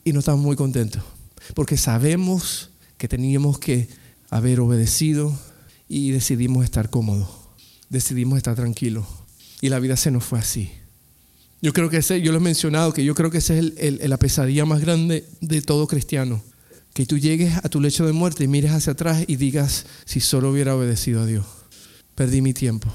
[0.04, 1.02] y no estamos muy contentos.
[1.54, 3.88] Porque sabemos que teníamos que
[4.32, 5.38] haber obedecido
[5.88, 7.28] y decidimos estar cómodos.
[7.88, 9.06] Decidimos estar tranquilos.
[9.60, 10.70] Y la vida se nos fue así.
[11.60, 14.16] Yo creo que ese, yo lo he mencionado, que yo creo que esa es la
[14.16, 16.42] pesadilla más grande de todo cristiano.
[16.92, 20.18] Que tú llegues a tu lecho de muerte y mires hacia atrás y digas, si
[20.18, 21.46] solo hubiera obedecido a Dios
[22.14, 22.88] perdí mi tiempo.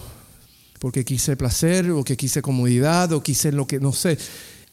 [0.79, 4.17] Porque quise placer o que quise comodidad o quise lo que no sé.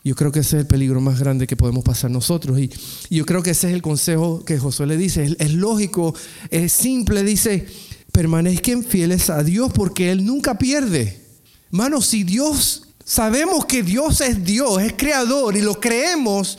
[0.04, 2.58] Yo creo que ese es el peligro más grande que podemos pasar nosotros.
[2.58, 2.70] Y,
[3.08, 5.34] yo creo que ese es el consejo que Josué le dice.
[5.38, 6.14] Es, lógico,
[6.50, 7.22] es simple.
[7.22, 7.66] Dice,
[8.12, 11.22] permanezcan fieles a Dios porque Él nunca pierde.
[11.68, 16.58] Hermano, si Dios, sabemos que Dios es Dios, es creador y lo creemos,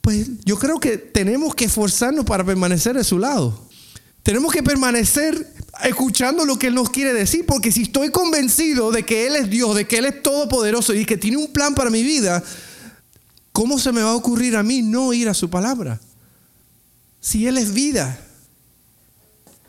[0.00, 3.68] pues yo creo que tenemos que esforzarnos para permanecer a su lado.
[4.22, 5.46] Tenemos que permanecer
[5.84, 9.50] escuchando lo que Él nos quiere decir, porque si estoy convencido de que Él es
[9.50, 12.42] Dios, de que Él es todopoderoso y que tiene un plan para mi vida,
[13.58, 15.98] ¿cómo se me va a ocurrir a mí no ir a su palabra?
[17.20, 18.16] Si Él es vida.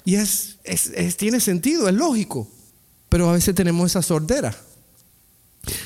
[0.05, 0.59] Y es,
[1.17, 2.47] tiene sentido, es lógico.
[3.09, 4.55] Pero a veces tenemos esa sordera.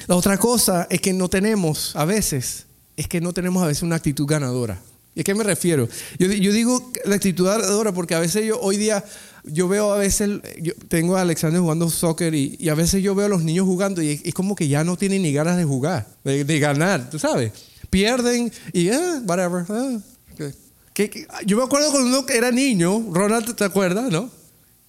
[0.08, 2.66] La otra cosa es que no tenemos, a veces,
[2.98, 4.82] es que no tenemos a veces una actitud ganadora.
[5.16, 5.88] ¿Y a qué me refiero?
[6.20, 9.02] Yo, digo la actitud ganadora porque a veces yo hoy día
[9.46, 13.28] yo veo a veces, yo tengo a Alexander jugando soccer y, a veces yo veo
[13.28, 16.06] a los niños jugando y es, como que ya no tienen ni ganas de jugar,
[16.26, 17.54] de, ganar, tú sabes.
[17.94, 19.66] Pierden y, eh, whatever.
[19.70, 24.32] Ah, yo me acuerdo cuando uno era niño, Ronald, ¿te acuerdas, no?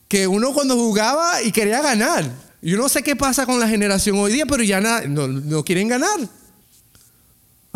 [0.08, 2.24] Que uno cuando jugaba y quería ganar.
[2.62, 5.88] Yo no sé qué pasa con la generación hoy día, pero ya no, no quieren
[5.88, 6.18] ganar.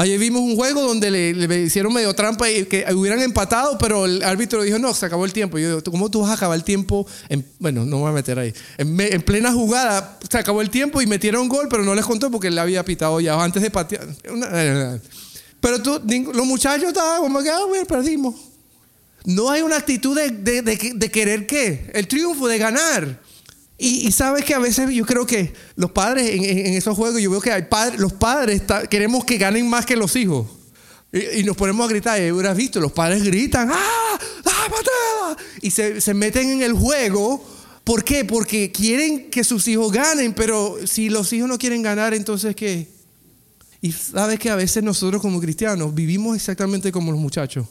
[0.01, 4.23] Ayer vimos un juego donde le, hicieron medio trampa y que hubieran empatado, pero el
[4.23, 5.59] árbitro dijo, no, se acabó el tiempo.
[5.59, 7.05] Y yo digo, ¿cómo tú vas a acabar el tiempo?
[7.59, 8.55] bueno, no me voy a meter ahí.
[8.77, 12.47] En, plena jugada se acabó el tiempo y metieron gol, pero no les contó porque
[12.47, 14.07] él le había pitado ya antes de patear.
[15.61, 16.01] Pero tú,
[16.33, 17.59] los muchachos estaban como que, ah,
[17.89, 18.37] perdimos.
[19.25, 21.91] No hay una actitud de querer qué?
[21.93, 23.28] El triunfo, de ganar.
[23.81, 27.41] Y, sabes que a veces yo creo que los padres en, esos juegos, yo veo
[27.41, 30.49] que hay padres, los padres queremos que ganen más que los hijos.
[31.13, 34.19] Y, nos ponemos a gritar, y hubieras visto, los padres gritan, ¡ah!
[34.45, 37.45] ¡ah, Y se, se meten en el juego.
[37.85, 38.25] ¿Por qué?
[38.25, 42.89] Porque quieren que sus hijos ganen, pero si los hijos no quieren ganar, entonces ¿qué?
[43.81, 47.67] Y sabes que a veces nosotros como cristianos vivimos exactamente como los muchachos.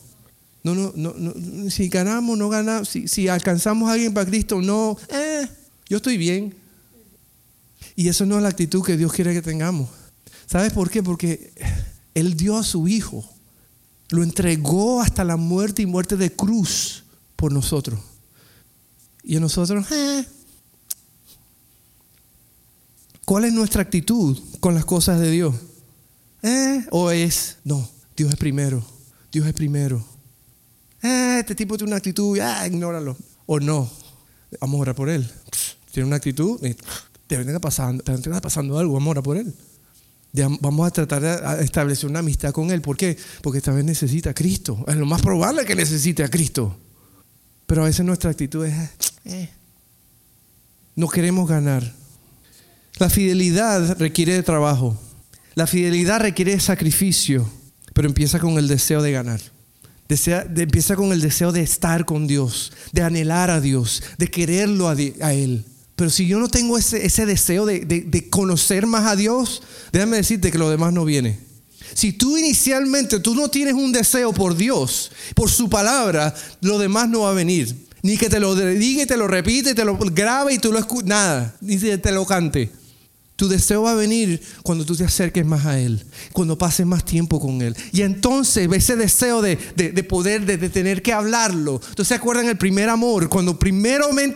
[0.64, 4.98] No, no, no, si ganamos, no ganamos, si, si alcanzamos a alguien para Cristo, no,
[5.10, 5.48] eh,
[5.90, 6.56] yo estoy bien.
[7.96, 9.90] Y eso no es la actitud que Dios quiere que tengamos.
[10.46, 11.02] ¿Sabes por qué?
[11.02, 11.52] Porque
[12.14, 13.28] Él dio a su Hijo.
[14.10, 17.04] Lo entregó hasta la muerte y muerte de cruz
[17.36, 18.00] por nosotros.
[19.24, 20.26] Y nosotros, eh.
[23.26, 25.56] ¿cuál es nuestra actitud con las cosas de Dios?
[26.44, 26.86] ¿Eh?
[26.92, 28.86] ¿O es, no, Dios es primero,
[29.32, 30.06] Dios es primero?
[31.02, 33.18] Eh, este tipo tiene una actitud, ignóralo.
[33.46, 33.90] O no,
[34.62, 35.30] vamos a orar por él
[35.98, 36.60] tiene una actitud,
[37.26, 39.52] te venga pasando, te pasando algo, amor, por él.
[40.62, 42.82] vamos a tratar de establecer una amistad con Él.
[42.84, 43.18] ¿Por qué?
[43.42, 44.86] Porque esta vez necesita a Cristo.
[44.88, 46.78] Es lo más probable que necesite a Cristo.
[47.66, 48.76] Pero a veces nuestra actitud es,
[49.26, 49.50] eh,
[50.96, 51.92] no queremos ganar.
[53.00, 54.96] La fidelidad requiere de trabajo.
[55.56, 57.50] La fidelidad requiere de sacrificio,
[57.96, 59.42] pero empieza con el deseo de ganar.
[60.08, 64.94] empieza con el deseo de estar con Dios, de anhelar a Dios, de quererlo a,
[65.34, 65.66] Él.
[65.98, 70.52] Pero si yo no tengo ese, deseo de, de, conocer más a Dios, déjame decirte
[70.52, 71.40] que lo demás no viene.
[71.96, 77.10] Si tú inicialmente tú no tienes un deseo por Dios, por su palabra, lo demás
[77.10, 77.76] no va a venir.
[78.04, 80.78] Ni que te lo diga y te lo repite, te lo grabe y tú lo
[80.78, 82.70] escuches, nada, ni que te lo cante.
[83.38, 87.06] Tu deseo va a venir cuando tú te acerques más a Él, cuando pases más
[87.06, 87.76] tiempo con Él.
[87.92, 89.58] Y entonces ese deseo de,
[90.10, 91.76] poder, de, tener que hablarlo.
[91.76, 93.60] Entonces se acuerdan el primer amor, cuando,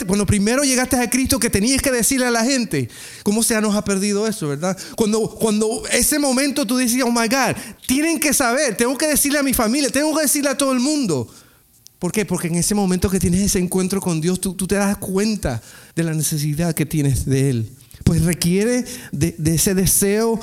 [0.06, 2.90] cuando primero llegaste a Cristo que tenías que decirle a la gente,
[3.24, 4.78] ¿cómo se nos ha perdido eso, verdad?
[4.96, 7.56] Cuando, cuando ese momento tú decías, oh my God,
[7.88, 10.80] tienen que saber, tengo que decirle a mi familia, tengo que decirle a todo el
[10.80, 11.28] mundo.
[11.98, 12.24] ¿Por qué?
[12.24, 15.60] Porque en ese momento que tienes ese encuentro con Dios, tú, tú te das cuenta
[15.96, 17.72] de la necesidad que tienes de Él
[18.12, 18.84] pues requiere
[19.14, 20.38] de, ese deseo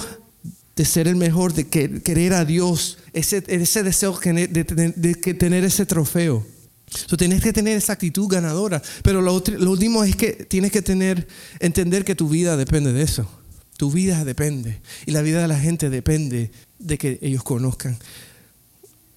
[0.74, 6.46] de ser el mejor, de querer a Dios, ese, deseo de, tener ese trofeo.
[6.88, 8.80] So, tienes que tener esa actitud ganadora.
[9.02, 10.78] Pero lo, último es que tienes que
[11.60, 13.30] entender que tu vida depende de eso.
[13.76, 14.80] Tu vida depende.
[15.04, 17.98] Y la vida de la gente depende de que ellos conozcan.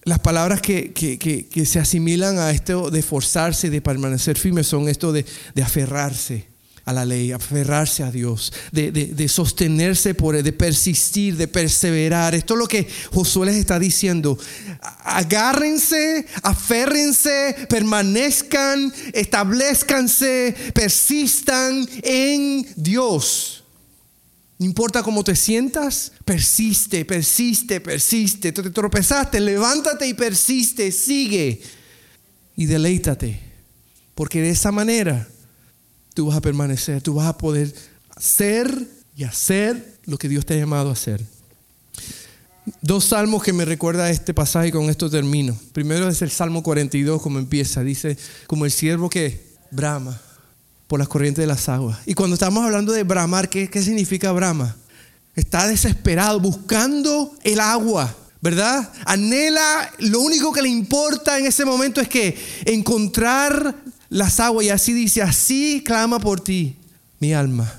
[0.04, 5.14] Las palabras que, que se asimilan a esto de forzarse, de permanecer firme, son esto
[5.14, 5.26] de,
[5.64, 6.51] aferrarse
[6.92, 12.36] a la ley, aferrarse a Dios, de, sostenerse por él, de persistir, de perseverar.
[12.36, 14.38] Esto es lo que Josué les está diciendo.
[15.04, 23.64] Agárrense, aférrense, permanezcan, establezcanse, persistan en Dios.
[24.60, 28.52] No importa cómo te sientas, persiste, persiste, persiste.
[28.52, 31.62] Te tropezaste, levántate y persiste, sigue
[32.56, 33.39] y deleítate.
[34.14, 35.28] Porque de esa manera
[36.14, 37.74] tú vas a permanecer, tú vas a poder
[38.18, 41.22] ser y hacer lo que Dios te ha llamado a hacer.
[42.82, 45.57] Dos salmos que me recuerda este pasaje y con esto termino.
[45.74, 47.84] Primero es el Salmo 42, como empieza.
[47.84, 50.20] Dice, como el siervo que brama
[50.88, 51.99] por las corrientes de las aguas.
[52.05, 54.76] Y cuando estamos hablando de bramar, ¿qué, qué significa brama?
[55.36, 58.91] Está desesperado, buscando el agua, ¿verdad?
[59.05, 63.76] Anhela, lo único que le importa en ese momento es que encontrar
[64.12, 66.76] las aguas y así dice, así clama por ti
[67.20, 67.74] mi alma.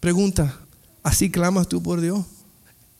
[0.00, 0.60] Pregunta,
[1.02, 2.26] ¿así clamas tú por Dios?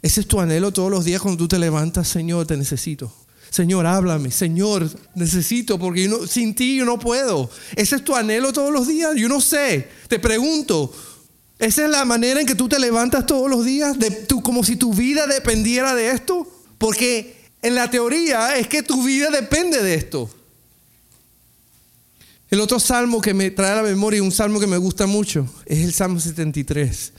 [0.00, 3.12] Ese es tu anhelo todos los días cuando tú te levantas, Señor, te necesito.
[3.50, 4.30] Señor, háblame.
[4.30, 7.50] Señor, necesito porque sin ti yo no puedo.
[7.76, 9.12] Ese es tu anhelo todos los días.
[9.16, 9.88] Yo no sé.
[10.08, 10.94] Te pregunto,
[11.58, 13.98] ¿esa es la manera en que tú te levantas todos los días?
[13.98, 16.50] De, tú, como si tu vida dependiera de esto.
[16.78, 20.30] Porque en la teoría es que tu vida depende de esto.
[22.48, 25.48] El otro salmo que me trae a la memoria, un salmo que me gusta mucho,
[25.64, 27.12] es el Salmo 73.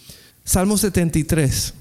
[0.46, 1.74] Salmo 73.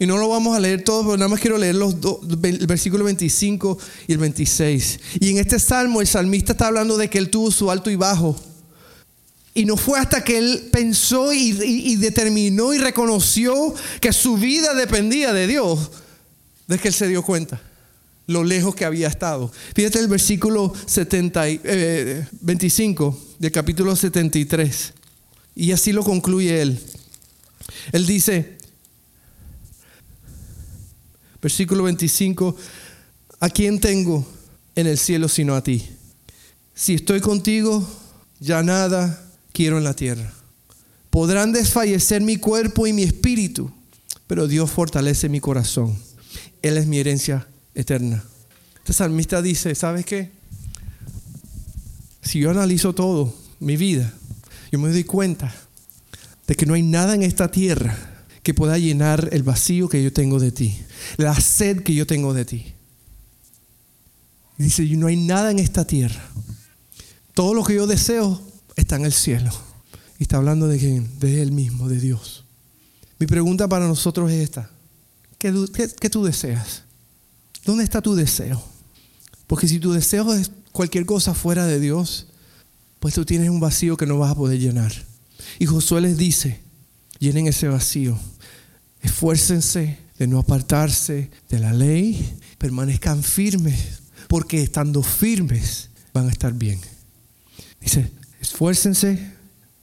[0.00, 2.66] Y no lo vamos a leer todo, pero nada más quiero leer los dos, el
[2.66, 3.78] versículo 25
[4.08, 5.00] y el 26.
[5.20, 7.96] Y en este salmo el salmista está hablando de que él tuvo su alto y
[7.96, 8.38] bajo.
[9.54, 15.32] Y no fue hasta que él pensó y determinó y reconoció que su vida dependía
[15.32, 15.90] de Dios,
[16.66, 17.60] de que él se dio cuenta
[18.30, 19.50] lo lejos que había estado.
[19.74, 21.44] Fíjate el versículo 70,
[22.40, 24.92] 25 eh, del capítulo 73.
[25.56, 26.80] Y así lo concluye él.
[27.90, 28.56] Él dice,
[31.42, 32.56] versículo 25,
[33.40, 34.24] ¿a quién tengo
[34.76, 35.84] en el cielo sino a ti?
[36.72, 37.84] Si estoy contigo,
[38.38, 40.32] ya nada quiero en la tierra.
[41.10, 43.72] Podrán desfallecer mi cuerpo y mi espíritu,
[44.28, 45.98] pero Dios fortalece mi corazón.
[46.62, 48.24] Él es mi herencia eterna.
[48.78, 50.30] Este salmista dice, ¿sabes qué?
[52.22, 54.12] Si yo analizo todo, mi vida,
[54.72, 55.54] yo me doy cuenta
[56.46, 57.96] de que no hay nada en esta tierra
[58.42, 60.78] que pueda llenar el vacío que yo tengo de ti,
[61.16, 62.74] la sed que yo tengo de ti.
[64.56, 66.22] Dice, no hay nada en esta tierra.
[67.34, 68.40] Todo lo que yo deseo
[68.76, 69.50] está en el cielo.
[70.18, 71.18] Y está hablando de quién?
[71.18, 72.44] De Él mismo, de Dios.
[73.18, 74.70] Mi pregunta para nosotros es esta.
[75.38, 75.54] ¿Qué,
[75.98, 76.82] qué tú deseas?
[77.64, 78.62] ¿Dónde está tu deseo?
[79.46, 82.26] Porque si tu deseo es cualquier cosa fuera de Dios,
[83.00, 84.92] pues tú tienes un vacío que no vas a poder llenar.
[85.58, 86.60] Y Josué les dice,
[87.18, 88.18] llenen ese vacío,
[89.02, 96.52] esfuércense de no apartarse de la ley, permanezcan firmes, porque estando firmes van a estar
[96.52, 96.78] bien.
[97.80, 99.32] Dice, esfuércense,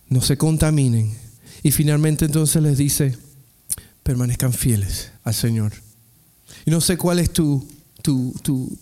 [0.09, 1.13] no se contaminen.
[1.63, 3.17] Y finalmente entonces les dice,
[4.03, 5.73] permanezcan fieles al Señor.
[6.67, 7.65] Y no sé cuál es tu,
[8.01, 8.77] tu, tu,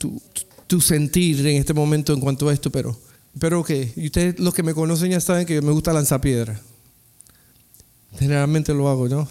[0.66, 3.00] tu, sentir en este momento en cuanto a esto, pero
[3.32, 6.60] espero que, y ustedes los que me conocen ya saben que me gusta lanzar piedra.
[8.18, 9.30] Generalmente lo hago, ¿no?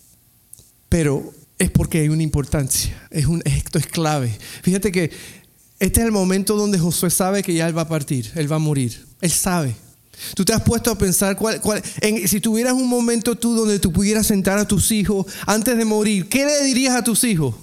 [0.90, 4.36] pero es porque hay una importancia, es un, esto es clave.
[4.62, 5.10] Fíjate que
[5.78, 8.56] este es el momento donde Josué sabe que ya él va a partir, él va
[8.56, 9.74] a morir, él sabe.
[10.34, 11.60] Tú te has puesto a pensar cuál,
[12.26, 16.28] si tuvieras un momento tú donde tú pudieras sentar a tus hijos antes de morir,
[16.28, 17.54] ¿qué le dirías a tus hijos?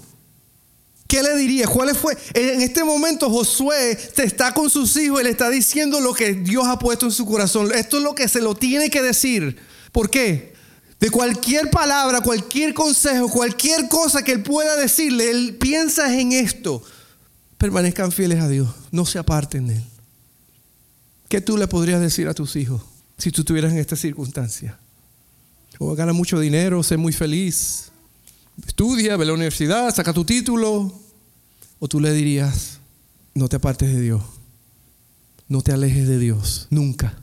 [1.10, 1.68] ¿Qué le dirías?
[1.68, 2.16] ¿Cuál fue?
[2.34, 6.34] En este momento Josué te está con sus hijos y le está diciendo lo que
[6.34, 7.72] Dios ha puesto en su corazón.
[7.74, 9.58] Esto es lo que se lo tiene que decir.
[9.90, 10.54] ¿Por qué?
[11.00, 16.80] De cualquier palabra, cualquier consejo, cualquier cosa que él pueda decirle, él piensa en esto.
[17.58, 19.89] Permanezcan fieles a Dios, no se aparten de él.
[21.30, 22.82] ¿Qué tú le podrías decir a tus hijos
[23.16, 24.76] si tú estuvieras en esta circunstancia?
[25.78, 27.92] O gana mucho dinero, sé muy feliz,
[28.66, 30.92] estudia, ve a la universidad, saca tu título.
[31.78, 32.80] O tú le dirías,
[33.32, 34.24] no te apartes de Dios,
[35.46, 37.14] no te alejes de Dios, nunca.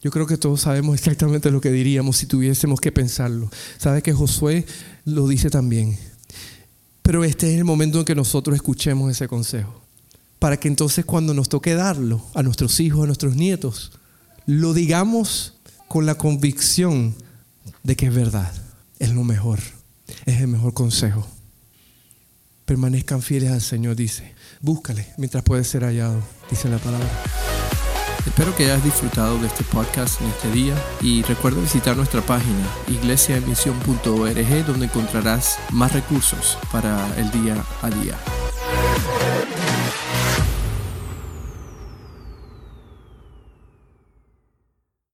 [0.00, 3.50] Yo creo que todos sabemos exactamente lo que diríamos si tuviésemos que pensarlo.
[3.78, 4.64] Sabe que Josué
[5.04, 5.98] lo dice también.
[7.02, 9.79] Pero este es el momento en que nosotros escuchemos ese consejo
[10.40, 13.92] para que entonces cuando nos toque darlo a nuestros hijos, a nuestros nietos,
[14.46, 15.54] lo digamos
[15.86, 17.14] con la convicción
[17.84, 18.52] de que es verdad,
[18.98, 19.60] es lo mejor,
[20.24, 21.26] es el mejor consejo.
[22.64, 24.34] Permanezcan fieles al Señor, dice.
[24.60, 27.08] Búscale mientras puede ser hallado, dice la palabra.
[28.26, 32.66] Espero que hayas disfrutado de este podcast en este día y recuerda visitar nuestra página
[32.88, 38.16] iglesiaemisión.org donde encontrarás más recursos para el día a día.